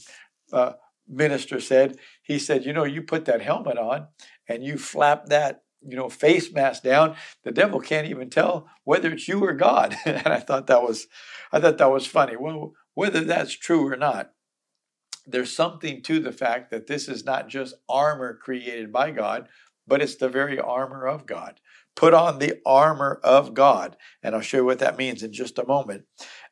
uh, 0.53 0.73
minister 1.09 1.61
said. 1.61 1.99
He 2.23 2.38
said, 2.38 2.65
You 2.65 2.73
know, 2.73 2.85
you 2.85 3.03
put 3.03 3.25
that 3.25 3.43
helmet 3.43 3.79
on 3.79 4.09
and 4.49 4.65
you 4.65 4.79
flap 4.79 5.26
that 5.26 5.62
you 5.87 5.97
know 5.97 6.09
face 6.09 6.50
mask 6.53 6.83
down 6.83 7.15
the 7.45 7.53
devil 7.53 7.81
can't 7.81 8.09
even 8.09 8.31
tell 8.31 8.67
whether 8.85 9.12
it's 9.12 9.29
you 9.29 9.45
or 9.45 9.53
god 9.53 9.95
and 10.07 10.26
i 10.26 10.41
thought 10.41 10.67
that 10.67 10.83
was 10.83 11.07
i 11.53 11.61
thought 11.61 11.76
that 11.76 11.93
was 11.93 12.07
funny 12.07 12.35
well 12.35 12.73
whether 12.97 13.21
that's 13.21 13.53
true 13.53 13.87
or 13.87 13.97
not, 13.97 14.31
there's 15.26 15.55
something 15.55 16.03
to 16.05 16.19
the 16.19 16.33
fact 16.33 16.71
that 16.71 16.87
this 16.87 17.09
is 17.09 17.26
not 17.26 17.47
just 17.47 17.75
armor 17.91 18.38
created 18.43 18.91
by 18.91 19.11
God, 19.11 19.49
but 19.87 20.02
it's 20.02 20.16
the 20.16 20.28
very 20.28 20.59
armor 20.59 21.07
of 21.07 21.26
God. 21.26 21.61
Put 21.95 22.12
on 22.12 22.38
the 22.38 22.61
armor 22.66 23.21
of 23.25 23.55
God. 23.55 23.97
And 24.23 24.35
I'll 24.35 24.43
show 24.43 24.59
you 24.59 24.64
what 24.64 24.81
that 24.81 24.99
means 24.99 25.23
in 25.23 25.33
just 25.33 25.59
a 25.59 25.66
moment. 25.66 26.05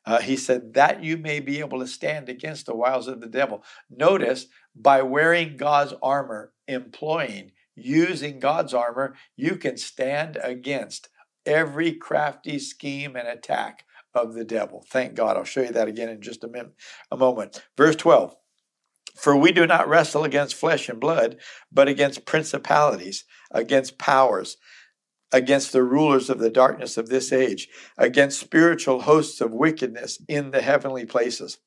Uh, 0.05 0.19
he 0.19 0.35
said, 0.35 0.73
that 0.73 1.03
you 1.03 1.17
may 1.17 1.39
be 1.39 1.59
able 1.59 1.79
to 1.79 1.87
stand 1.87 2.29
against 2.29 2.65
the 2.65 2.75
wiles 2.75 3.07
of 3.07 3.21
the 3.21 3.27
devil. 3.27 3.63
Notice, 3.89 4.47
by 4.75 5.03
wearing 5.03 5.55
God's 5.55 5.93
armor, 6.01 6.51
employing, 6.67 7.51
using 7.75 8.39
God's 8.39 8.73
armor, 8.73 9.15
you 9.35 9.55
can 9.57 9.77
stand 9.77 10.37
against 10.41 11.09
every 11.45 11.93
crafty 11.93 12.57
scheme 12.57 13.15
and 13.15 13.27
attack 13.27 13.85
of 14.15 14.33
the 14.33 14.45
devil. 14.45 14.83
Thank 14.89 15.13
God. 15.13 15.37
I'll 15.37 15.43
show 15.43 15.61
you 15.61 15.73
that 15.73 15.87
again 15.87 16.09
in 16.09 16.21
just 16.21 16.43
a 16.43 16.47
minute, 16.47 16.73
a 17.11 17.17
moment. 17.17 17.61
Verse 17.77 17.95
12. 17.95 18.35
For 19.15 19.35
we 19.35 19.51
do 19.51 19.65
not 19.65 19.87
wrestle 19.87 20.23
against 20.23 20.55
flesh 20.55 20.89
and 20.89 20.99
blood, 20.99 21.37
but 21.71 21.87
against 21.87 22.25
principalities, 22.25 23.23
against 23.51 23.97
powers, 23.97 24.57
against 25.31 25.71
the 25.71 25.83
rulers 25.83 26.29
of 26.29 26.39
the 26.39 26.49
darkness 26.49 26.97
of 26.97 27.07
this 27.07 27.31
age, 27.31 27.67
against 27.97 28.39
spiritual 28.39 29.01
hosts 29.01 29.41
of 29.41 29.51
wickedness 29.51 30.19
in 30.27 30.51
the 30.51 30.61
heavenly 30.61 31.05
places. 31.05 31.59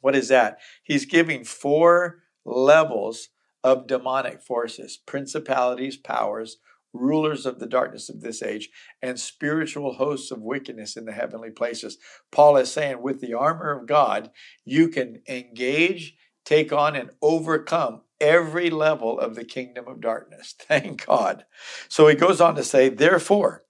What 0.00 0.16
is 0.16 0.28
that? 0.28 0.58
He's 0.82 1.04
giving 1.04 1.44
four 1.44 2.22
levels 2.44 3.28
of 3.62 3.86
demonic 3.86 4.40
forces 4.40 4.98
principalities, 5.06 5.96
powers, 5.96 6.56
rulers 6.92 7.46
of 7.46 7.58
the 7.58 7.66
darkness 7.66 8.08
of 8.08 8.20
this 8.20 8.42
age, 8.42 8.70
and 9.02 9.18
spiritual 9.18 9.94
hosts 9.94 10.30
of 10.30 10.40
wickedness 10.40 10.96
in 10.96 11.04
the 11.04 11.12
heavenly 11.12 11.50
places. 11.50 11.98
Paul 12.32 12.56
is 12.56 12.70
saying, 12.70 13.02
with 13.02 13.20
the 13.20 13.34
armor 13.34 13.70
of 13.70 13.86
God, 13.86 14.30
you 14.64 14.88
can 14.88 15.22
engage, 15.28 16.16
take 16.44 16.72
on, 16.72 16.96
and 16.96 17.10
overcome 17.22 18.02
every 18.20 18.70
level 18.70 19.18
of 19.18 19.34
the 19.34 19.44
kingdom 19.44 19.88
of 19.88 20.00
darkness. 20.00 20.54
Thank 20.60 21.06
God. 21.06 21.44
So 21.88 22.06
he 22.06 22.14
goes 22.14 22.40
on 22.40 22.54
to 22.56 22.62
say, 22.62 22.88
therefore, 22.88 23.64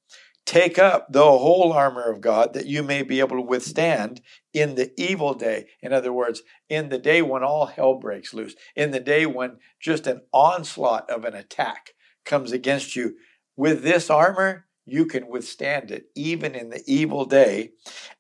take 0.45 0.79
up 0.79 1.13
the 1.13 1.23
whole 1.23 1.73
armor 1.73 2.11
of 2.11 2.21
God 2.21 2.55
that 2.55 2.67
you 2.67 2.83
may 2.83 3.03
be 3.03 3.21
able 3.21 3.37
to 3.37 3.43
withstand 3.43 4.21
in 4.53 4.75
the 4.75 4.93
evil 4.97 5.35
day. 5.35 5.67
In 5.81 5.93
other 5.93 6.13
words, 6.13 6.43
in 6.69 6.89
the 6.89 6.99
day 6.99 7.23
when 7.23 7.45
all 7.45 7.67
hell 7.67 7.95
breaks 7.95 8.35
loose, 8.35 8.57
in 8.75 8.91
the 8.91 9.01
day 9.01 9.27
when 9.27 9.59
just 9.79 10.07
an 10.07 10.23
onslaught 10.33 11.09
of 11.09 11.25
an 11.25 11.35
attack 11.35 11.91
comes 12.25 12.53
against 12.53 12.97
you. 12.97 13.17
With 13.57 13.83
this 13.83 14.11
armor, 14.11 14.67
you 14.87 15.07
can 15.07 15.29
withstand 15.29 15.91
it 15.91 16.07
even 16.17 16.55
in 16.55 16.71
the 16.71 16.83
evil 16.87 17.25
day. 17.25 17.71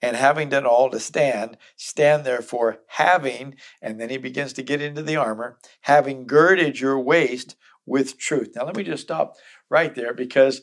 And 0.02 0.16
having 0.16 0.48
done 0.48 0.66
all 0.66 0.90
to 0.90 1.00
stand, 1.00 1.58
stand 1.76 2.24
therefore, 2.24 2.78
having, 2.86 3.56
and 3.82 4.00
then 4.00 4.08
he 4.08 4.16
begins 4.16 4.52
to 4.54 4.62
get 4.62 4.80
into 4.80 5.02
the 5.02 5.16
armor, 5.16 5.58
having 5.82 6.26
girded 6.26 6.80
your 6.80 6.98
waist 6.98 7.56
with 7.84 8.18
truth. 8.18 8.52
Now, 8.56 8.64
let 8.64 8.76
me 8.76 8.84
just 8.84 9.02
stop 9.02 9.36
right 9.68 9.94
there 9.94 10.14
because 10.14 10.62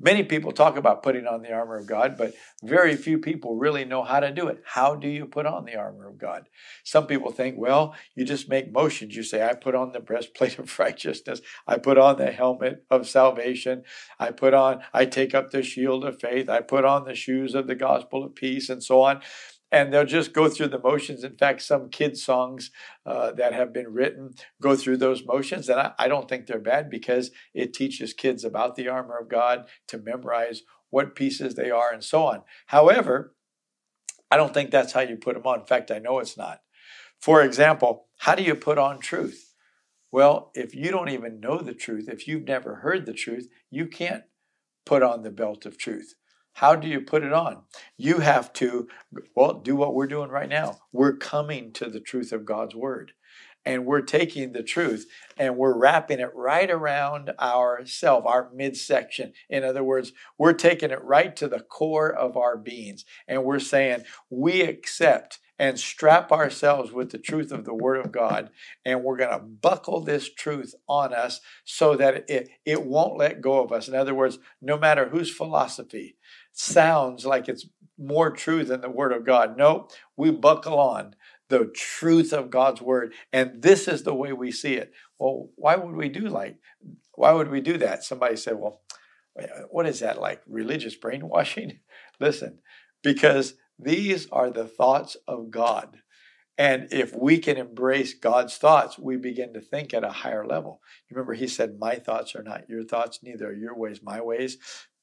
Many 0.00 0.22
people 0.22 0.52
talk 0.52 0.76
about 0.76 1.02
putting 1.02 1.26
on 1.26 1.42
the 1.42 1.52
armor 1.52 1.76
of 1.76 1.86
God, 1.88 2.16
but 2.16 2.34
very 2.62 2.94
few 2.94 3.18
people 3.18 3.56
really 3.56 3.84
know 3.84 4.04
how 4.04 4.20
to 4.20 4.30
do 4.30 4.46
it. 4.46 4.62
How 4.64 4.94
do 4.94 5.08
you 5.08 5.26
put 5.26 5.44
on 5.44 5.64
the 5.64 5.74
armor 5.74 6.06
of 6.08 6.18
God? 6.18 6.48
Some 6.84 7.08
people 7.08 7.32
think, 7.32 7.56
well, 7.58 7.96
you 8.14 8.24
just 8.24 8.48
make 8.48 8.72
motions. 8.72 9.16
You 9.16 9.24
say, 9.24 9.44
I 9.44 9.54
put 9.54 9.74
on 9.74 9.90
the 9.90 10.00
breastplate 10.00 10.58
of 10.58 10.78
righteousness. 10.78 11.40
I 11.66 11.78
put 11.78 11.98
on 11.98 12.16
the 12.16 12.30
helmet 12.30 12.84
of 12.90 13.08
salvation. 13.08 13.82
I 14.20 14.30
put 14.30 14.54
on, 14.54 14.82
I 14.94 15.04
take 15.04 15.34
up 15.34 15.50
the 15.50 15.64
shield 15.64 16.04
of 16.04 16.20
faith. 16.20 16.48
I 16.48 16.60
put 16.60 16.84
on 16.84 17.04
the 17.04 17.16
shoes 17.16 17.56
of 17.56 17.66
the 17.66 17.74
gospel 17.74 18.22
of 18.22 18.36
peace 18.36 18.68
and 18.68 18.82
so 18.82 19.02
on 19.02 19.20
and 19.70 19.92
they'll 19.92 20.04
just 20.04 20.32
go 20.32 20.48
through 20.48 20.68
the 20.68 20.78
motions. 20.78 21.24
In 21.24 21.36
fact, 21.36 21.62
some 21.62 21.90
kids' 21.90 22.24
songs 22.24 22.70
uh, 23.04 23.32
that 23.32 23.52
have 23.52 23.72
been 23.72 23.92
written 23.92 24.34
go 24.62 24.76
through 24.76 24.96
those 24.96 25.24
motions, 25.24 25.68
and 25.68 25.80
I, 25.80 25.92
I 25.98 26.08
don't 26.08 26.28
think 26.28 26.46
they're 26.46 26.58
bad 26.58 26.88
because 26.88 27.30
it 27.54 27.74
teaches 27.74 28.12
kids 28.12 28.44
about 28.44 28.76
the 28.76 28.88
armor 28.88 29.18
of 29.18 29.28
God 29.28 29.66
to 29.88 29.98
memorize 29.98 30.62
what 30.90 31.14
pieces 31.14 31.54
they 31.54 31.70
are 31.70 31.92
and 31.92 32.02
so 32.02 32.24
on. 32.24 32.42
However, 32.66 33.34
I 34.30 34.36
don't 34.36 34.54
think 34.54 34.70
that's 34.70 34.92
how 34.92 35.00
you 35.00 35.16
put 35.16 35.34
them 35.34 35.46
on. 35.46 35.60
In 35.60 35.66
fact, 35.66 35.90
I 35.90 35.98
know 35.98 36.18
it's 36.18 36.36
not. 36.36 36.60
For 37.20 37.42
example, 37.42 38.06
how 38.18 38.34
do 38.34 38.42
you 38.42 38.54
put 38.54 38.78
on 38.78 39.00
truth? 39.00 39.54
Well, 40.10 40.50
if 40.54 40.74
you 40.74 40.90
don't 40.90 41.10
even 41.10 41.40
know 41.40 41.58
the 41.58 41.74
truth, 41.74 42.08
if 42.08 42.26
you've 42.26 42.46
never 42.46 42.76
heard 42.76 43.04
the 43.04 43.12
truth, 43.12 43.48
you 43.70 43.86
can't 43.86 44.24
put 44.86 45.02
on 45.02 45.22
the 45.22 45.30
belt 45.30 45.66
of 45.66 45.76
truth. 45.76 46.14
How 46.58 46.74
do 46.74 46.88
you 46.88 47.00
put 47.00 47.22
it 47.22 47.32
on? 47.32 47.62
You 47.96 48.18
have 48.18 48.52
to, 48.54 48.88
well, 49.36 49.54
do 49.54 49.76
what 49.76 49.94
we're 49.94 50.08
doing 50.08 50.28
right 50.28 50.48
now. 50.48 50.80
We're 50.90 51.16
coming 51.16 51.72
to 51.74 51.88
the 51.88 52.00
truth 52.00 52.32
of 52.32 52.44
God's 52.44 52.74
word. 52.74 53.12
And 53.64 53.86
we're 53.86 54.00
taking 54.00 54.52
the 54.52 54.64
truth 54.64 55.06
and 55.36 55.56
we're 55.56 55.78
wrapping 55.78 56.18
it 56.18 56.34
right 56.34 56.68
around 56.68 57.30
ourself, 57.38 58.26
our 58.26 58.50
midsection. 58.52 59.34
In 59.48 59.62
other 59.62 59.84
words, 59.84 60.10
we're 60.36 60.52
taking 60.52 60.90
it 60.90 61.04
right 61.04 61.36
to 61.36 61.46
the 61.46 61.60
core 61.60 62.12
of 62.12 62.36
our 62.36 62.56
beings. 62.56 63.04
And 63.28 63.44
we're 63.44 63.60
saying, 63.60 64.02
we 64.28 64.62
accept 64.62 65.38
and 65.58 65.78
strap 65.78 66.30
ourselves 66.30 66.92
with 66.92 67.10
the 67.10 67.18
truth 67.18 67.50
of 67.50 67.64
the 67.64 67.74
Word 67.74 67.98
of 68.04 68.12
God, 68.12 68.50
and 68.84 69.02
we're 69.02 69.16
going 69.16 69.36
to 69.36 69.44
buckle 69.44 70.00
this 70.00 70.32
truth 70.32 70.74
on 70.88 71.12
us 71.12 71.40
so 71.64 71.96
that 71.96 72.30
it, 72.30 72.48
it 72.64 72.84
won't 72.84 73.18
let 73.18 73.40
go 73.40 73.62
of 73.62 73.72
us. 73.72 73.88
In 73.88 73.94
other 73.94 74.14
words, 74.14 74.38
no 74.62 74.78
matter 74.78 75.08
whose 75.08 75.34
philosophy 75.34 76.16
sounds 76.58 77.24
like 77.24 77.48
it's 77.48 77.66
more 77.98 78.30
true 78.30 78.64
than 78.64 78.80
the 78.80 78.90
Word 78.90 79.12
of 79.12 79.24
God, 79.24 79.56
no, 79.56 79.88
we 80.16 80.30
buckle 80.30 80.78
on 80.78 81.14
the 81.48 81.70
truth 81.74 82.32
of 82.32 82.50
God's 82.50 82.82
Word, 82.82 83.12
and 83.32 83.62
this 83.62 83.88
is 83.88 84.02
the 84.02 84.14
way 84.14 84.32
we 84.32 84.52
see 84.52 84.74
it. 84.74 84.92
Well, 85.18 85.48
why 85.56 85.76
would 85.76 85.94
we 85.94 86.08
do 86.08 86.28
like, 86.28 86.56
why 87.14 87.32
would 87.32 87.50
we 87.50 87.60
do 87.60 87.78
that? 87.78 88.04
Somebody 88.04 88.36
said, 88.36 88.56
well, 88.56 88.80
what 89.70 89.86
is 89.86 90.00
that 90.00 90.20
like 90.20 90.42
religious 90.46 90.96
brainwashing? 90.96 91.80
Listen, 92.20 92.58
because 93.02 93.54
these 93.78 94.28
are 94.30 94.50
the 94.50 94.66
thoughts 94.66 95.16
of 95.26 95.50
God. 95.50 95.98
And 96.58 96.88
if 96.90 97.14
we 97.14 97.38
can 97.38 97.56
embrace 97.56 98.14
God's 98.14 98.56
thoughts, 98.56 98.98
we 98.98 99.16
begin 99.16 99.54
to 99.54 99.60
think 99.60 99.94
at 99.94 100.02
a 100.02 100.10
higher 100.10 100.44
level. 100.44 100.80
Remember, 101.08 101.34
he 101.34 101.46
said, 101.46 101.78
My 101.78 101.94
thoughts 101.94 102.34
are 102.34 102.42
not 102.42 102.68
your 102.68 102.82
thoughts, 102.82 103.20
neither 103.22 103.50
are 103.50 103.54
your 103.54 103.76
ways 103.76 104.00
my 104.02 104.20
ways. 104.20 104.58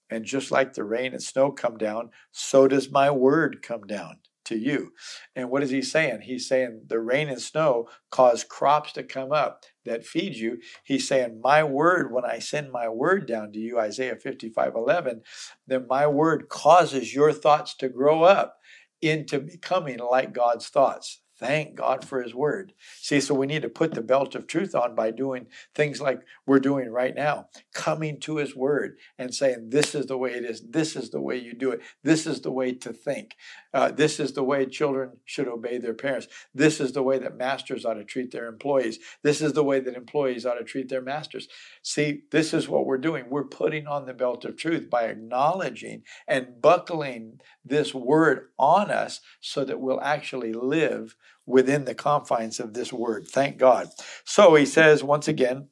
And 0.09 0.23
just 0.23 0.51
like 0.51 0.73
the 0.73 0.83
rain 0.83 1.13
and 1.13 1.23
snow 1.23 1.51
come 1.51 1.77
down, 1.77 2.11
so 2.31 2.67
does 2.67 2.91
my 2.91 3.09
word 3.09 3.61
come 3.63 3.81
down 3.81 4.17
to 4.45 4.57
you. 4.57 4.93
And 5.35 5.49
what 5.49 5.63
is 5.63 5.71
he 5.71 5.81
saying? 5.81 6.21
He's 6.21 6.47
saying 6.47 6.83
the 6.87 6.99
rain 6.99 7.27
and 7.27 7.41
snow 7.41 7.89
cause 8.11 8.43
crops 8.43 8.93
to 8.93 9.03
come 9.03 9.31
up 9.31 9.63
that 9.85 10.05
feed 10.05 10.35
you. 10.35 10.59
He's 10.83 11.07
saying, 11.07 11.41
My 11.43 11.63
word, 11.63 12.13
when 12.13 12.25
I 12.25 12.39
send 12.39 12.71
my 12.71 12.87
word 12.87 13.27
down 13.27 13.51
to 13.53 13.59
you, 13.59 13.79
Isaiah 13.79 14.15
55 14.15 14.73
11, 14.75 15.21
then 15.67 15.87
my 15.89 16.07
word 16.07 16.47
causes 16.49 17.13
your 17.13 17.33
thoughts 17.33 17.75
to 17.77 17.89
grow 17.89 18.23
up 18.23 18.57
into 19.01 19.39
becoming 19.39 19.99
like 19.99 20.33
God's 20.33 20.69
thoughts. 20.69 21.21
Thank 21.37 21.75
God 21.75 22.05
for 22.05 22.21
His 22.21 22.33
Word. 22.33 22.73
See, 23.01 23.19
so 23.19 23.35
we 23.35 23.45
need 23.45 23.63
to 23.63 23.69
put 23.69 23.93
the 23.93 24.01
belt 24.01 24.35
of 24.35 24.47
truth 24.47 24.73
on 24.73 24.95
by 24.95 25.11
doing 25.11 25.47
things 25.73 25.99
like 25.99 26.21
we're 26.45 26.59
doing 26.59 26.89
right 26.89 27.13
now, 27.13 27.49
coming 27.73 28.19
to 28.21 28.37
His 28.37 28.55
Word 28.55 28.97
and 29.17 29.35
saying, 29.35 29.69
This 29.69 29.93
is 29.93 30.05
the 30.05 30.17
way 30.17 30.31
it 30.31 30.45
is. 30.45 30.61
This 30.61 30.95
is 30.95 31.09
the 31.09 31.19
way 31.19 31.37
you 31.37 31.53
do 31.53 31.71
it. 31.71 31.81
This 32.03 32.25
is 32.25 32.39
the 32.41 32.51
way 32.51 32.71
to 32.73 32.93
think. 32.93 33.35
Uh, 33.73 33.91
this 33.91 34.19
is 34.21 34.31
the 34.31 34.43
way 34.43 34.65
children 34.65 35.17
should 35.25 35.49
obey 35.49 35.77
their 35.77 35.93
parents. 35.93 36.27
This 36.53 36.79
is 36.79 36.93
the 36.93 37.03
way 37.03 37.19
that 37.19 37.35
masters 37.35 37.83
ought 37.83 37.95
to 37.95 38.05
treat 38.05 38.31
their 38.31 38.47
employees. 38.47 38.99
This 39.21 39.41
is 39.41 39.51
the 39.51 39.63
way 39.63 39.81
that 39.81 39.95
employees 39.95 40.45
ought 40.45 40.55
to 40.55 40.63
treat 40.63 40.87
their 40.87 41.01
masters. 41.01 41.49
See, 41.83 42.21
this 42.31 42.53
is 42.53 42.69
what 42.69 42.85
we're 42.85 42.97
doing. 42.97 43.25
We're 43.29 43.43
putting 43.43 43.87
on 43.87 44.05
the 44.05 44.13
belt 44.13 44.45
of 44.45 44.55
truth 44.55 44.89
by 44.89 45.03
acknowledging 45.03 46.03
and 46.27 46.61
buckling 46.61 47.41
this 47.65 47.93
Word 47.93 48.47
on 48.57 48.89
us 48.89 49.19
so 49.41 49.65
that 49.65 49.81
we'll 49.81 50.01
actually 50.01 50.53
live 50.53 51.17
within 51.45 51.85
the 51.85 51.95
confines 51.95 52.59
of 52.59 52.73
this 52.73 52.91
word. 52.91 53.27
Thank 53.27 53.57
God. 53.57 53.89
So 54.23 54.55
he 54.55 54.65
says 54.65 55.03
once 55.03 55.27
again, 55.27 55.69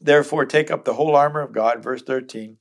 therefore 0.00 0.44
take 0.44 0.70
up 0.70 0.84
the 0.84 0.94
whole 0.94 1.16
armor 1.16 1.40
of 1.40 1.52
God, 1.52 1.82
verse 1.82 2.02
13, 2.02 2.58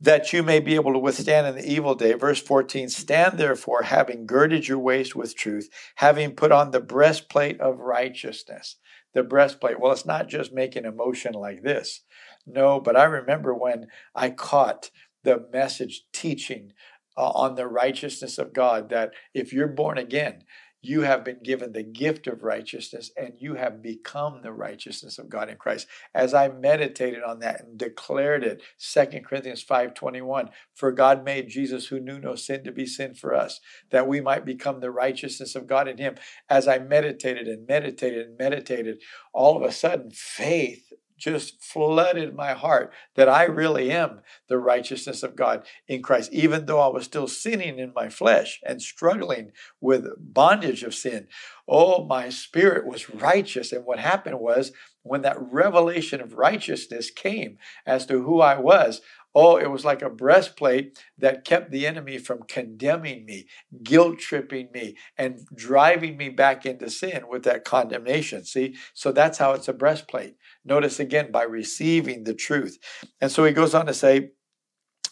that 0.00 0.32
you 0.32 0.42
may 0.42 0.60
be 0.60 0.74
able 0.74 0.92
to 0.92 0.98
withstand 0.98 1.46
in 1.46 1.56
the 1.56 1.70
evil 1.70 1.94
day. 1.94 2.12
Verse 2.12 2.40
14, 2.40 2.88
stand 2.88 3.38
therefore, 3.38 3.82
having 3.82 4.26
girded 4.26 4.68
your 4.68 4.78
waist 4.78 5.16
with 5.16 5.36
truth, 5.36 5.68
having 5.96 6.36
put 6.36 6.52
on 6.52 6.70
the 6.70 6.80
breastplate 6.80 7.60
of 7.60 7.80
righteousness. 7.80 8.76
The 9.14 9.22
breastplate, 9.22 9.80
well, 9.80 9.92
it's 9.92 10.06
not 10.06 10.28
just 10.28 10.52
making 10.52 10.84
a 10.84 10.92
motion 10.92 11.32
like 11.32 11.62
this. 11.62 12.02
No, 12.46 12.80
but 12.80 12.96
I 12.96 13.04
remember 13.04 13.54
when 13.54 13.88
I 14.14 14.30
caught 14.30 14.90
the 15.24 15.46
message 15.52 16.02
teaching 16.12 16.72
uh, 17.16 17.30
on 17.30 17.56
the 17.56 17.66
righteousness 17.66 18.38
of 18.38 18.52
God 18.52 18.90
that 18.90 19.12
if 19.34 19.52
you're 19.52 19.66
born 19.66 19.98
again, 19.98 20.44
you 20.80 21.02
have 21.02 21.24
been 21.24 21.42
given 21.42 21.72
the 21.72 21.82
gift 21.82 22.26
of 22.26 22.44
righteousness 22.44 23.10
and 23.16 23.32
you 23.38 23.54
have 23.54 23.82
become 23.82 24.40
the 24.42 24.52
righteousness 24.52 25.18
of 25.18 25.28
God 25.28 25.48
in 25.48 25.56
Christ. 25.56 25.88
As 26.14 26.34
I 26.34 26.48
meditated 26.48 27.22
on 27.22 27.40
that 27.40 27.62
and 27.62 27.76
declared 27.76 28.44
it, 28.44 28.62
2 28.78 29.24
Corinthians 29.24 29.62
5:21, 29.62 30.50
for 30.74 30.92
God 30.92 31.24
made 31.24 31.48
Jesus 31.48 31.88
who 31.88 31.98
knew 31.98 32.20
no 32.20 32.36
sin 32.36 32.62
to 32.64 32.72
be 32.72 32.86
sin 32.86 33.14
for 33.14 33.34
us, 33.34 33.60
that 33.90 34.06
we 34.06 34.20
might 34.20 34.44
become 34.44 34.80
the 34.80 34.90
righteousness 34.90 35.56
of 35.56 35.66
God 35.66 35.88
in 35.88 35.98
him. 35.98 36.16
As 36.48 36.68
I 36.68 36.78
meditated 36.78 37.48
and 37.48 37.66
meditated 37.66 38.28
and 38.28 38.38
meditated, 38.38 39.02
all 39.32 39.56
of 39.56 39.62
a 39.62 39.72
sudden 39.72 40.10
faith 40.12 40.92
just 41.18 41.62
flooded 41.62 42.34
my 42.34 42.52
heart 42.52 42.92
that 43.16 43.28
I 43.28 43.44
really 43.44 43.90
am 43.90 44.20
the 44.48 44.58
righteousness 44.58 45.22
of 45.22 45.36
God 45.36 45.66
in 45.86 46.02
Christ, 46.02 46.32
even 46.32 46.66
though 46.66 46.80
I 46.80 46.88
was 46.88 47.04
still 47.04 47.28
sinning 47.28 47.78
in 47.78 47.92
my 47.94 48.08
flesh 48.08 48.60
and 48.64 48.80
struggling 48.80 49.52
with 49.80 50.06
bondage 50.18 50.82
of 50.82 50.94
sin. 50.94 51.28
Oh, 51.68 52.04
my 52.04 52.30
spirit 52.30 52.86
was 52.86 53.10
righteous. 53.10 53.72
And 53.72 53.84
what 53.84 53.98
happened 53.98 54.40
was 54.40 54.72
when 55.02 55.22
that 55.22 55.40
revelation 55.40 56.20
of 56.20 56.34
righteousness 56.34 57.10
came 57.10 57.58
as 57.86 58.06
to 58.06 58.22
who 58.22 58.40
I 58.40 58.58
was, 58.58 59.00
Oh, 59.34 59.56
it 59.56 59.70
was 59.70 59.84
like 59.84 60.02
a 60.02 60.10
breastplate 60.10 60.98
that 61.18 61.44
kept 61.44 61.70
the 61.70 61.86
enemy 61.86 62.18
from 62.18 62.42
condemning 62.48 63.24
me, 63.24 63.46
guilt 63.82 64.18
tripping 64.18 64.70
me, 64.72 64.96
and 65.16 65.46
driving 65.54 66.16
me 66.16 66.28
back 66.28 66.64
into 66.64 66.90
sin 66.90 67.24
with 67.28 67.42
that 67.44 67.64
condemnation. 67.64 68.44
See? 68.44 68.74
So 68.94 69.12
that's 69.12 69.38
how 69.38 69.52
it's 69.52 69.68
a 69.68 69.72
breastplate. 69.72 70.36
Notice 70.64 70.98
again, 70.98 71.30
by 71.30 71.42
receiving 71.42 72.24
the 72.24 72.34
truth. 72.34 72.78
And 73.20 73.30
so 73.30 73.44
he 73.44 73.52
goes 73.52 73.74
on 73.74 73.86
to 73.86 73.94
say, 73.94 74.30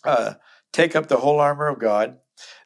uh, 0.04 0.34
take 0.72 0.96
up 0.96 1.08
the 1.08 1.18
whole 1.18 1.40
armor 1.40 1.68
of 1.68 1.78
God 1.78 2.18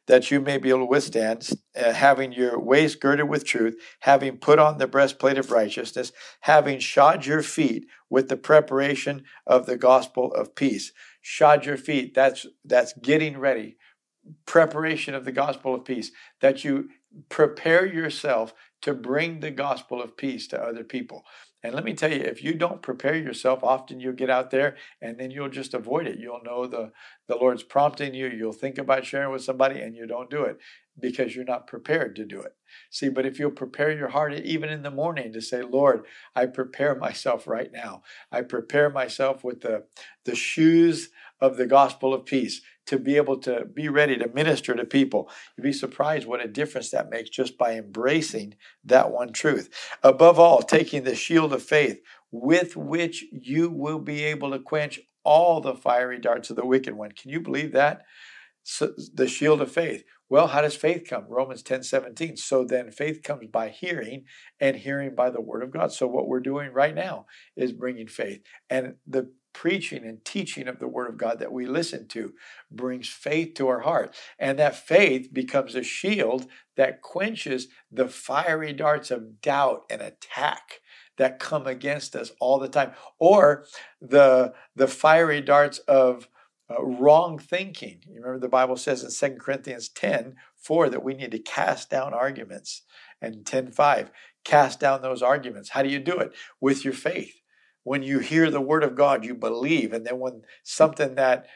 that 0.07 0.31
you 0.31 0.41
may 0.41 0.57
be 0.57 0.69
able 0.69 0.79
to 0.79 0.85
withstand, 0.85 1.49
uh, 1.75 1.93
having 1.93 2.33
your 2.33 2.59
waist 2.59 2.99
girded 2.99 3.29
with 3.29 3.45
truth, 3.45 3.75
having 4.01 4.37
put 4.37 4.59
on 4.59 4.77
the 4.77 4.87
breastplate 4.87 5.37
of 5.37 5.51
righteousness, 5.51 6.11
having 6.41 6.79
shod 6.79 7.25
your 7.25 7.41
feet 7.41 7.85
with 8.09 8.27
the 8.27 8.35
preparation 8.35 9.23
of 9.47 9.65
the 9.65 9.77
gospel 9.77 10.33
of 10.33 10.55
peace 10.55 10.91
shod 11.21 11.65
your 11.65 11.77
feet. 11.77 12.13
That's 12.13 12.45
that's 12.65 12.93
getting 12.93 13.37
ready. 13.37 13.77
Preparation 14.45 15.15
of 15.15 15.25
the 15.25 15.31
gospel 15.31 15.73
of 15.73 15.85
peace. 15.85 16.11
That 16.41 16.63
you 16.63 16.89
prepare 17.29 17.85
yourself 17.85 18.53
to 18.81 18.93
bring 18.93 19.39
the 19.39 19.51
gospel 19.51 20.01
of 20.01 20.17
peace 20.17 20.47
to 20.47 20.61
other 20.61 20.83
people. 20.83 21.23
And 21.63 21.75
let 21.75 21.83
me 21.83 21.93
tell 21.93 22.11
you, 22.11 22.21
if 22.21 22.43
you 22.43 22.55
don't 22.55 22.81
prepare 22.81 23.15
yourself, 23.15 23.63
often 23.63 23.99
you'll 23.99 24.13
get 24.13 24.31
out 24.31 24.49
there 24.49 24.75
and 24.99 25.19
then 25.19 25.29
you'll 25.29 25.49
just 25.49 25.75
avoid 25.75 26.07
it. 26.07 26.17
You'll 26.17 26.41
know 26.43 26.65
the, 26.65 26.91
the 27.27 27.35
Lord's 27.35 27.61
prompting 27.61 28.15
you. 28.15 28.27
You'll 28.27 28.51
think 28.51 28.79
about 28.79 29.05
sharing 29.05 29.31
with 29.31 29.43
somebody 29.43 29.79
and 29.79 29.95
you 29.95 30.07
don't 30.07 30.31
do 30.31 30.43
it 30.43 30.57
because 30.99 31.35
you're 31.35 31.45
not 31.45 31.67
prepared 31.67 32.15
to 32.15 32.25
do 32.25 32.41
it. 32.41 32.55
See, 32.89 33.09
but 33.09 33.25
if 33.25 33.39
you'll 33.39 33.51
prepare 33.51 33.91
your 33.91 34.09
heart 34.09 34.33
even 34.33 34.69
in 34.69 34.83
the 34.83 34.91
morning 34.91 35.33
to 35.33 35.41
say, 35.41 35.61
Lord, 35.61 36.05
I 36.35 36.45
prepare 36.45 36.95
myself 36.95 37.47
right 37.47 37.71
now. 37.71 38.03
I 38.31 38.41
prepare 38.41 38.89
myself 38.89 39.43
with 39.43 39.61
the, 39.61 39.85
the 40.25 40.35
shoes 40.35 41.09
of 41.39 41.57
the 41.57 41.65
gospel 41.65 42.13
of 42.13 42.25
peace 42.25 42.61
to 42.85 42.97
be 42.97 43.15
able 43.15 43.37
to 43.37 43.65
be 43.65 43.89
ready 43.89 44.17
to 44.17 44.27
minister 44.29 44.75
to 44.75 44.85
people. 44.85 45.29
You'd 45.55 45.63
be 45.63 45.73
surprised 45.73 46.27
what 46.27 46.43
a 46.43 46.47
difference 46.47 46.91
that 46.91 47.09
makes 47.09 47.29
just 47.29 47.57
by 47.57 47.75
embracing 47.75 48.55
that 48.85 49.11
one 49.11 49.31
truth. 49.33 49.69
Above 50.03 50.39
all, 50.39 50.61
taking 50.61 51.03
the 51.03 51.15
shield 51.15 51.53
of 51.53 51.63
faith 51.63 52.01
with 52.31 52.75
which 52.75 53.25
you 53.31 53.69
will 53.69 53.99
be 53.99 54.23
able 54.23 54.51
to 54.51 54.59
quench 54.59 54.99
all 55.23 55.61
the 55.61 55.75
fiery 55.75 56.19
darts 56.19 56.49
of 56.49 56.55
the 56.55 56.65
wicked 56.65 56.93
one. 56.93 57.11
Can 57.11 57.29
you 57.29 57.39
believe 57.39 57.73
that? 57.73 58.03
The 59.13 59.27
shield 59.27 59.61
of 59.61 59.71
faith. 59.71 60.03
Well, 60.29 60.47
how 60.47 60.61
does 60.61 60.75
faith 60.75 61.05
come? 61.09 61.25
Romans 61.27 61.61
10 61.61 61.83
17. 61.83 62.37
So 62.37 62.63
then 62.63 62.91
faith 62.91 63.21
comes 63.21 63.47
by 63.47 63.69
hearing, 63.69 64.25
and 64.59 64.77
hearing 64.77 65.13
by 65.13 65.29
the 65.29 65.41
word 65.41 65.63
of 65.63 65.71
God. 65.71 65.91
So 65.91 66.07
what 66.07 66.27
we're 66.27 66.39
doing 66.39 66.71
right 66.71 66.95
now 66.95 67.25
is 67.57 67.73
bringing 67.73 68.07
faith. 68.07 68.41
And 68.69 68.95
the 69.05 69.31
preaching 69.53 70.05
and 70.05 70.23
teaching 70.23 70.67
of 70.67 70.79
the 70.79 70.87
word 70.87 71.09
of 71.09 71.17
God 71.17 71.39
that 71.39 71.51
we 71.51 71.65
listen 71.65 72.07
to 72.09 72.33
brings 72.71 73.09
faith 73.09 73.55
to 73.55 73.67
our 73.67 73.81
heart. 73.81 74.15
And 74.39 74.57
that 74.59 74.75
faith 74.75 75.33
becomes 75.33 75.75
a 75.75 75.83
shield 75.83 76.47
that 76.77 77.01
quenches 77.01 77.67
the 77.91 78.07
fiery 78.07 78.73
darts 78.73 79.11
of 79.11 79.41
doubt 79.41 79.83
and 79.89 80.01
attack 80.01 80.79
that 81.17 81.39
come 81.39 81.67
against 81.67 82.15
us 82.15 82.31
all 82.39 82.57
the 82.57 82.69
time 82.69 82.93
or 83.19 83.65
the 83.99 84.53
the 84.75 84.87
fiery 84.87 85.41
darts 85.41 85.79
of 85.79 86.27
uh, 86.71 86.83
wrong 86.83 87.37
thinking. 87.37 88.01
You 88.07 88.21
remember 88.21 88.39
the 88.39 88.49
Bible 88.49 88.77
says 88.77 89.03
in 89.03 89.29
2 89.29 89.37
Corinthians 89.37 89.89
10 89.89 90.35
4 90.55 90.89
that 90.89 91.03
we 91.03 91.13
need 91.13 91.31
to 91.31 91.39
cast 91.39 91.89
down 91.89 92.13
arguments, 92.13 92.83
and 93.21 93.45
10 93.45 93.71
5, 93.71 94.11
cast 94.43 94.79
down 94.79 95.01
those 95.01 95.21
arguments. 95.21 95.69
How 95.69 95.83
do 95.83 95.89
you 95.89 95.99
do 95.99 96.17
it? 96.17 96.31
With 96.59 96.83
your 96.85 96.93
faith. 96.93 97.41
When 97.83 98.03
you 98.03 98.19
hear 98.19 98.51
the 98.51 98.61
word 98.61 98.83
of 98.83 98.95
God, 98.95 99.25
you 99.25 99.33
believe. 99.33 99.91
And 99.91 100.05
then 100.05 100.19
when 100.19 100.43
something 100.63 101.15
that 101.15 101.47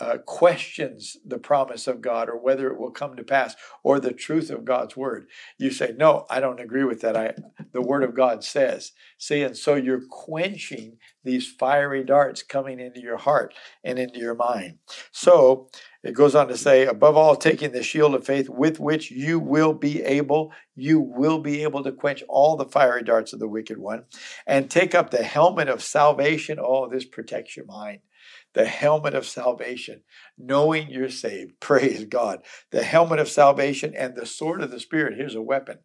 uh, 0.00 0.18
questions 0.18 1.16
the 1.24 1.38
promise 1.38 1.86
of 1.86 2.00
God 2.00 2.28
or 2.28 2.38
whether 2.38 2.70
it 2.70 2.78
will 2.78 2.90
come 2.90 3.16
to 3.16 3.24
pass 3.24 3.56
or 3.82 3.98
the 3.98 4.12
truth 4.12 4.50
of 4.50 4.64
God's 4.64 4.96
word. 4.96 5.26
You 5.58 5.70
say, 5.70 5.92
No, 5.96 6.26
I 6.30 6.40
don't 6.40 6.60
agree 6.60 6.84
with 6.84 7.00
that. 7.00 7.16
I 7.16 7.34
the 7.72 7.82
word 7.82 8.04
of 8.04 8.14
God 8.14 8.44
says. 8.44 8.92
See, 9.18 9.42
and 9.42 9.56
so 9.56 9.74
you're 9.74 10.06
quenching 10.08 10.98
these 11.24 11.50
fiery 11.50 12.04
darts 12.04 12.42
coming 12.42 12.80
into 12.80 13.00
your 13.00 13.16
heart 13.16 13.54
and 13.82 13.98
into 13.98 14.18
your 14.18 14.34
mind. 14.34 14.78
So 15.10 15.68
it 16.02 16.14
goes 16.14 16.34
on 16.34 16.48
to 16.48 16.56
say, 16.56 16.86
above 16.86 17.16
all, 17.16 17.34
taking 17.34 17.72
the 17.72 17.82
shield 17.82 18.14
of 18.14 18.24
faith 18.24 18.48
with 18.48 18.78
which 18.78 19.10
you 19.10 19.40
will 19.40 19.74
be 19.74 20.02
able, 20.02 20.52
you 20.76 21.00
will 21.00 21.40
be 21.40 21.62
able 21.64 21.82
to 21.82 21.92
quench 21.92 22.22
all 22.28 22.56
the 22.56 22.64
fiery 22.64 23.02
darts 23.02 23.32
of 23.32 23.40
the 23.40 23.48
wicked 23.48 23.78
one, 23.78 24.04
and 24.46 24.70
take 24.70 24.94
up 24.94 25.10
the 25.10 25.24
helmet 25.24 25.68
of 25.68 25.82
salvation. 25.82 26.58
Oh, 26.60 26.88
this 26.88 27.04
protects 27.04 27.56
your 27.56 27.66
mind 27.66 28.00
the 28.58 28.64
helmet 28.64 29.14
of 29.14 29.24
salvation, 29.24 30.02
knowing 30.36 30.90
you're 30.90 31.08
saved. 31.08 31.52
Praise 31.60 32.04
God. 32.06 32.40
The 32.72 32.82
helmet 32.82 33.20
of 33.20 33.28
salvation 33.28 33.94
and 33.94 34.16
the 34.16 34.26
sword 34.26 34.62
of 34.62 34.72
the 34.72 34.80
Spirit. 34.80 35.14
Here's 35.16 35.36
a 35.36 35.40
weapon. 35.40 35.78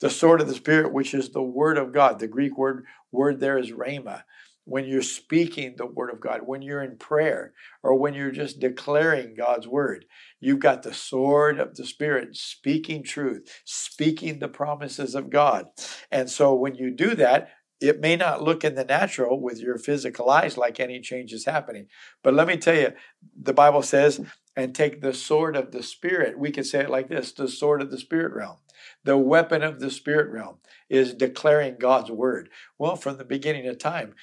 The 0.00 0.08
sword 0.08 0.40
of 0.40 0.48
the 0.48 0.54
Spirit, 0.54 0.90
which 0.90 1.12
is 1.12 1.28
the 1.28 1.42
word 1.42 1.76
of 1.76 1.92
God. 1.92 2.18
The 2.18 2.26
Greek 2.26 2.56
word, 2.56 2.86
word 3.12 3.40
there 3.40 3.58
is 3.58 3.72
rhema. 3.72 4.22
When 4.64 4.86
you're 4.86 5.02
speaking 5.02 5.74
the 5.76 5.84
word 5.84 6.08
of 6.08 6.18
God, 6.18 6.40
when 6.46 6.62
you're 6.62 6.82
in 6.82 6.96
prayer, 6.96 7.52
or 7.82 7.94
when 7.94 8.14
you're 8.14 8.30
just 8.30 8.58
declaring 8.58 9.34
God's 9.36 9.68
word, 9.68 10.06
you've 10.40 10.60
got 10.60 10.82
the 10.82 10.94
sword 10.94 11.60
of 11.60 11.76
the 11.76 11.84
Spirit 11.84 12.34
speaking 12.36 13.02
truth, 13.02 13.46
speaking 13.66 14.38
the 14.38 14.48
promises 14.48 15.14
of 15.14 15.28
God. 15.28 15.66
And 16.10 16.30
so 16.30 16.54
when 16.54 16.74
you 16.74 16.90
do 16.90 17.14
that, 17.16 17.50
it 17.88 18.00
may 18.00 18.16
not 18.16 18.42
look 18.42 18.64
in 18.64 18.74
the 18.74 18.84
natural 18.84 19.40
with 19.40 19.58
your 19.58 19.78
physical 19.78 20.30
eyes 20.30 20.56
like 20.56 20.80
any 20.80 21.00
change 21.00 21.32
is 21.32 21.44
happening. 21.44 21.86
But 22.22 22.34
let 22.34 22.46
me 22.46 22.56
tell 22.56 22.76
you, 22.76 22.92
the 23.36 23.52
Bible 23.52 23.82
says, 23.82 24.20
and 24.56 24.74
take 24.74 25.00
the 25.00 25.12
sword 25.12 25.56
of 25.56 25.72
the 25.72 25.82
Spirit. 25.82 26.38
We 26.38 26.50
could 26.50 26.66
say 26.66 26.80
it 26.80 26.90
like 26.90 27.08
this 27.08 27.32
the 27.32 27.48
sword 27.48 27.82
of 27.82 27.90
the 27.90 27.98
Spirit 27.98 28.32
realm. 28.34 28.58
The 29.04 29.16
weapon 29.16 29.62
of 29.62 29.80
the 29.80 29.90
Spirit 29.90 30.30
realm 30.30 30.58
is 30.88 31.14
declaring 31.14 31.76
God's 31.78 32.10
word. 32.10 32.50
Well, 32.78 32.96
from 32.96 33.16
the 33.16 33.24
beginning 33.24 33.66
of 33.66 33.78
time, 33.78 34.14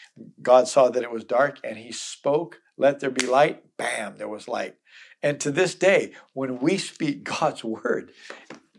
God 0.41 0.67
saw 0.67 0.89
that 0.89 1.04
it 1.04 1.12
was 1.12 1.24
dark 1.24 1.60
and 1.63 1.78
he 1.78 1.91
spoke, 1.91 2.60
let 2.78 3.00
there 3.00 3.12
be 3.12 3.26
light. 3.26 3.63
Bam, 3.78 4.17
there 4.17 4.30
was 4.30 4.47
light. 4.47 4.76
And 5.24 5.39
to 5.39 5.52
this 5.52 5.76
day, 5.76 6.13
when 6.34 6.60
we 6.60 6.78
speak 6.78 7.24
God's 7.39 7.63
word, 7.63 8.12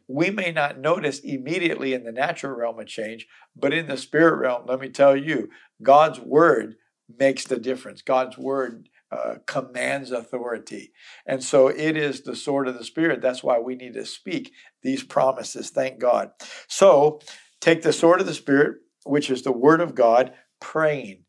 we 0.08 0.30
may 0.30 0.52
not 0.52 0.78
notice 0.78 1.20
immediately 1.20 1.94
in 1.94 2.04
the 2.04 2.12
natural 2.12 2.54
realm 2.56 2.78
a 2.78 2.84
change, 2.84 3.26
but 3.56 3.72
in 3.72 3.86
the 3.86 3.96
spirit 3.96 4.36
realm, 4.36 4.64
let 4.66 4.80
me 4.80 4.88
tell 4.88 5.16
you, 5.16 5.48
God's 5.82 6.20
word 6.20 6.76
makes 7.18 7.44
the 7.44 7.58
difference. 7.58 8.02
God's 8.02 8.38
word 8.38 8.88
uh, 9.12 9.36
commands 9.46 10.10
authority. 10.10 10.92
And 11.26 11.44
so 11.44 11.68
it 11.68 11.96
is 11.96 12.22
the 12.22 12.34
sword 12.34 12.66
of 12.66 12.78
the 12.78 12.84
Spirit. 12.84 13.20
That's 13.20 13.42
why 13.42 13.58
we 13.58 13.74
need 13.74 13.94
to 13.94 14.06
speak 14.06 14.52
these 14.82 15.02
promises. 15.02 15.68
Thank 15.68 15.98
God. 15.98 16.30
So 16.66 17.20
take 17.60 17.82
the 17.82 17.92
sword 17.92 18.20
of 18.20 18.26
the 18.26 18.32
Spirit, 18.32 18.78
which 19.04 19.28
is 19.28 19.42
the 19.42 19.52
word 19.52 19.82
of 19.82 19.94
God, 19.94 20.32
praying. 20.60 21.24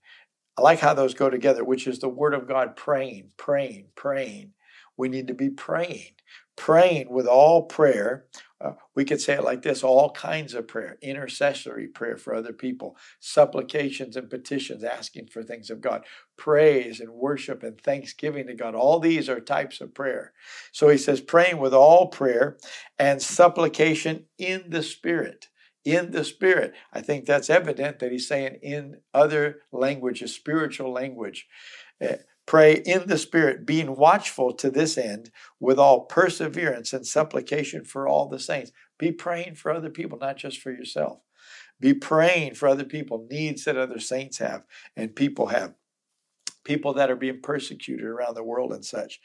I 0.57 0.61
like 0.61 0.79
how 0.79 0.93
those 0.93 1.13
go 1.13 1.29
together, 1.29 1.63
which 1.63 1.87
is 1.87 1.99
the 1.99 2.07
word 2.07 2.33
of 2.33 2.47
God, 2.47 2.75
praying, 2.77 3.31
praying, 3.37 3.87
praying. 3.95 4.53
We 4.95 5.09
need 5.09 5.27
to 5.27 5.33
be 5.33 5.49
praying, 5.49 6.13
praying 6.55 7.09
with 7.09 7.25
all 7.25 7.63
prayer 7.63 8.27
uh, 8.63 8.73
we 8.95 9.03
could 9.03 9.19
say 9.19 9.33
it 9.33 9.43
like 9.43 9.61
this 9.61 9.83
all 9.83 10.09
kinds 10.11 10.53
of 10.53 10.67
prayer, 10.67 10.97
intercessory 11.01 11.87
prayer 11.87 12.17
for 12.17 12.33
other 12.33 12.53
people, 12.53 12.95
supplications 13.19 14.15
and 14.15 14.29
petitions, 14.29 14.83
asking 14.83 15.27
for 15.27 15.43
things 15.43 15.69
of 15.69 15.81
God, 15.81 16.05
praise 16.37 16.99
and 16.99 17.11
worship 17.11 17.61
and 17.61 17.79
thanksgiving 17.79 18.47
to 18.47 18.53
God. 18.53 18.73
All 18.73 18.99
these 18.99 19.27
are 19.27 19.41
types 19.41 19.81
of 19.81 19.93
prayer. 19.93 20.31
So 20.71 20.87
he 20.87 20.97
says, 20.97 21.19
praying 21.19 21.57
with 21.57 21.73
all 21.73 22.07
prayer 22.07 22.57
and 22.97 23.21
supplication 23.21 24.25
in 24.37 24.65
the 24.69 24.83
Spirit. 24.83 25.49
In 25.83 26.11
the 26.11 26.23
Spirit. 26.23 26.73
I 26.93 27.01
think 27.01 27.25
that's 27.25 27.49
evident 27.49 27.99
that 27.99 28.13
he's 28.13 28.27
saying 28.27 28.59
in 28.61 29.01
other 29.13 29.63
languages, 29.73 30.33
spiritual 30.33 30.93
language. 30.93 31.47
Pray 32.45 32.81
in 32.85 33.07
the 33.07 33.17
Spirit, 33.17 33.65
being 33.65 33.95
watchful 33.95 34.53
to 34.53 34.69
this 34.69 34.97
end 34.97 35.31
with 35.59 35.79
all 35.79 36.01
perseverance 36.05 36.91
and 36.91 37.07
supplication 37.07 37.85
for 37.85 38.07
all 38.07 38.27
the 38.27 38.39
saints. 38.39 38.71
Be 38.99 39.11
praying 39.11 39.55
for 39.55 39.71
other 39.71 39.89
people, 39.89 40.17
not 40.17 40.37
just 40.37 40.59
for 40.59 40.71
yourself. 40.71 41.19
Be 41.79 41.93
praying 41.93 42.55
for 42.55 42.67
other 42.67 42.83
people, 42.83 43.27
needs 43.29 43.63
that 43.63 43.77
other 43.77 43.99
saints 43.99 44.37
have 44.37 44.63
and 44.95 45.15
people 45.15 45.47
have. 45.47 45.73
People 46.63 46.93
that 46.93 47.11
are 47.11 47.17
being 47.17 47.41
persecuted 47.41 48.05
around 48.05 48.35
the 48.35 48.43
world 48.43 48.71
and 48.71 48.85
such. 48.85 49.19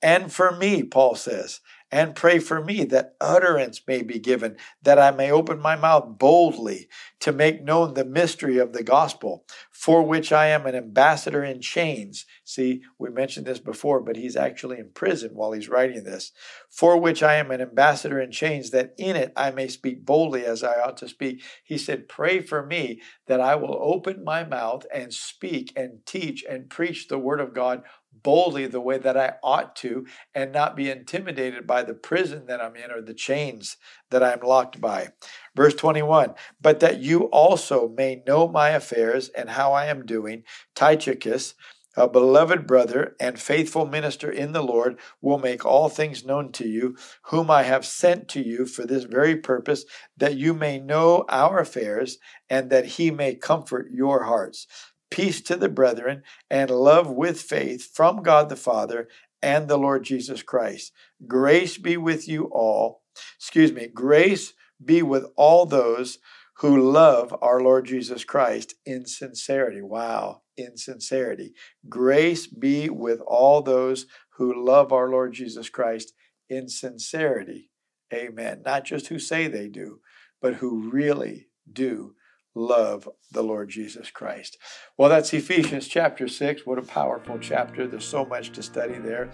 And 0.00 0.32
for 0.32 0.52
me, 0.56 0.84
Paul 0.84 1.16
says, 1.16 1.60
and 1.90 2.16
pray 2.16 2.38
for 2.38 2.62
me 2.62 2.84
that 2.84 3.14
utterance 3.20 3.80
may 3.86 4.02
be 4.02 4.18
given, 4.18 4.56
that 4.82 4.98
I 4.98 5.10
may 5.10 5.30
open 5.30 5.60
my 5.60 5.76
mouth 5.76 6.18
boldly 6.18 6.88
to 7.20 7.32
make 7.32 7.62
known 7.62 7.94
the 7.94 8.04
mystery 8.04 8.58
of 8.58 8.72
the 8.72 8.82
gospel, 8.82 9.44
for 9.70 10.02
which 10.02 10.32
I 10.32 10.46
am 10.46 10.66
an 10.66 10.74
ambassador 10.74 11.44
in 11.44 11.60
chains. 11.60 12.26
See, 12.44 12.82
we 12.98 13.10
mentioned 13.10 13.46
this 13.46 13.60
before, 13.60 14.00
but 14.00 14.16
he's 14.16 14.36
actually 14.36 14.78
in 14.78 14.90
prison 14.92 15.30
while 15.34 15.52
he's 15.52 15.68
writing 15.68 16.04
this. 16.04 16.32
For 16.68 16.98
which 16.98 17.22
I 17.22 17.36
am 17.36 17.50
an 17.50 17.60
ambassador 17.60 18.20
in 18.20 18.32
chains, 18.32 18.70
that 18.70 18.94
in 18.98 19.14
it 19.14 19.32
I 19.36 19.50
may 19.50 19.68
speak 19.68 20.04
boldly 20.04 20.44
as 20.44 20.64
I 20.64 20.80
ought 20.80 20.96
to 20.98 21.08
speak. 21.08 21.42
He 21.62 21.78
said, 21.78 22.08
Pray 22.08 22.40
for 22.40 22.64
me 22.64 23.00
that 23.26 23.40
I 23.40 23.54
will 23.54 23.78
open 23.80 24.24
my 24.24 24.44
mouth 24.44 24.84
and 24.92 25.12
speak 25.12 25.72
and 25.76 26.04
teach 26.06 26.44
and 26.48 26.68
preach 26.68 27.08
the 27.08 27.18
word 27.18 27.40
of 27.40 27.54
God 27.54 27.82
boldly 28.22 28.66
the 28.66 28.80
way 28.80 28.98
that 28.98 29.16
I 29.16 29.34
ought 29.42 29.76
to 29.76 30.06
and 30.34 30.52
not 30.52 30.76
be 30.76 30.90
intimidated 30.90 31.66
by 31.66 31.82
the 31.82 31.94
prison 31.94 32.46
that 32.46 32.60
I'm 32.60 32.76
in 32.76 32.90
or 32.90 33.00
the 33.00 33.14
chains 33.14 33.76
that 34.10 34.22
I'm 34.22 34.40
locked 34.40 34.80
by. 34.80 35.08
Verse 35.54 35.74
21 35.74 36.34
But 36.60 36.80
that 36.80 37.00
you 37.00 37.24
also 37.24 37.88
may 37.88 38.22
know 38.26 38.48
my 38.48 38.70
affairs 38.70 39.28
and 39.30 39.50
how 39.50 39.72
I 39.72 39.86
am 39.86 40.06
doing, 40.06 40.44
Tychicus, 40.74 41.54
a 41.96 42.08
beloved 42.08 42.66
brother 42.66 43.14
and 43.20 43.38
faithful 43.38 43.86
minister 43.86 44.30
in 44.30 44.52
the 44.52 44.62
Lord, 44.62 44.98
will 45.20 45.38
make 45.38 45.64
all 45.64 45.88
things 45.88 46.24
known 46.24 46.50
to 46.52 46.66
you, 46.66 46.96
whom 47.26 47.50
I 47.50 47.62
have 47.62 47.86
sent 47.86 48.26
to 48.30 48.42
you 48.42 48.66
for 48.66 48.84
this 48.84 49.04
very 49.04 49.36
purpose, 49.36 49.84
that 50.16 50.36
you 50.36 50.54
may 50.54 50.80
know 50.80 51.24
our 51.28 51.60
affairs 51.60 52.18
and 52.50 52.70
that 52.70 52.84
he 52.84 53.10
may 53.12 53.36
comfort 53.36 53.88
your 53.92 54.24
hearts 54.24 54.66
peace 55.14 55.40
to 55.40 55.54
the 55.54 55.68
brethren, 55.68 56.24
and 56.50 56.68
love 56.70 57.08
with 57.08 57.40
faith 57.40 57.94
from 57.94 58.20
God 58.20 58.48
the 58.48 58.56
Father 58.56 59.06
and 59.40 59.68
the 59.68 59.78
Lord 59.78 60.02
Jesus 60.02 60.42
Christ. 60.42 60.90
Grace 61.28 61.78
be 61.78 61.96
with 61.96 62.26
you 62.26 62.46
all. 62.46 63.02
Excuse 63.36 63.72
me, 63.72 63.86
grace 63.86 64.54
be 64.84 65.02
with 65.02 65.26
all 65.36 65.66
those 65.66 66.18
who 66.54 66.90
love 66.90 67.32
our 67.40 67.60
Lord 67.60 67.86
Jesus 67.86 68.24
Christ 68.24 68.74
in 68.84 69.06
sincerity. 69.06 69.80
Wow, 69.80 70.42
in 70.56 70.76
sincerity. 70.76 71.54
Grace 71.88 72.48
be 72.48 72.90
with 72.90 73.20
all 73.20 73.62
those 73.62 74.06
who 74.38 74.66
love 74.66 74.92
our 74.92 75.08
Lord 75.08 75.32
Jesus 75.32 75.68
Christ 75.68 76.12
in 76.48 76.68
sincerity. 76.68 77.70
Amen. 78.12 78.62
Not 78.64 78.84
just 78.84 79.06
who 79.06 79.20
say 79.20 79.46
they 79.46 79.68
do, 79.68 80.00
but 80.42 80.54
who 80.54 80.90
really 80.90 81.46
do 81.72 82.16
love 82.54 83.08
the 83.32 83.42
Lord 83.42 83.68
Jesus 83.68 84.10
Christ. 84.10 84.58
Well, 84.96 85.08
that's 85.08 85.32
Ephesians 85.32 85.88
chapter 85.88 86.28
6. 86.28 86.66
What 86.66 86.78
a 86.78 86.82
powerful 86.82 87.38
chapter. 87.40 87.86
There's 87.86 88.04
so 88.04 88.24
much 88.24 88.52
to 88.52 88.62
study 88.62 88.98
there. 88.98 89.30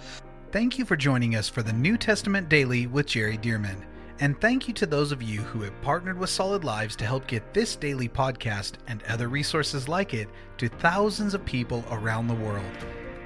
Thank 0.52 0.78
you 0.78 0.85
for 0.85 0.96
joining 0.96 1.37
us 1.37 1.48
for 1.48 1.62
the 1.62 1.72
New 1.72 1.96
Testament 1.96 2.48
Daily 2.48 2.87
with 2.87 3.06
Jerry 3.06 3.38
Dirmann. 3.38 3.85
And 4.18 4.38
thank 4.40 4.68
you 4.68 4.74
to 4.74 4.87
those 4.87 5.12
of 5.12 5.22
you 5.22 5.40
who 5.40 5.62
have 5.62 5.80
partnered 5.80 6.18
with 6.18 6.28
Solid 6.28 6.64
Lives 6.64 6.96
to 6.96 7.06
help 7.06 7.26
get 7.26 7.54
this 7.54 7.76
daily 7.76 8.09
podcast 8.09 8.74
and 8.87 9.02
other 9.04 9.28
resources 9.28 9.88
like 9.88 10.12
it 10.12 10.28
to 10.59 10.68
thousands 10.68 11.33
of 11.33 11.44
people 11.46 11.83
around 11.90 12.26
the 12.26 12.35
world. 12.35 12.70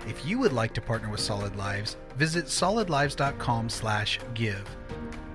If 0.06 0.26
you 0.26 0.38
would 0.38 0.52
like 0.52 0.72
to 0.74 0.80
partner 0.80 1.08
with 1.08 1.18
Solid 1.18 1.56
Lives, 1.56 1.96
visit 2.16 2.44
solidlives.com/give. 2.44 4.76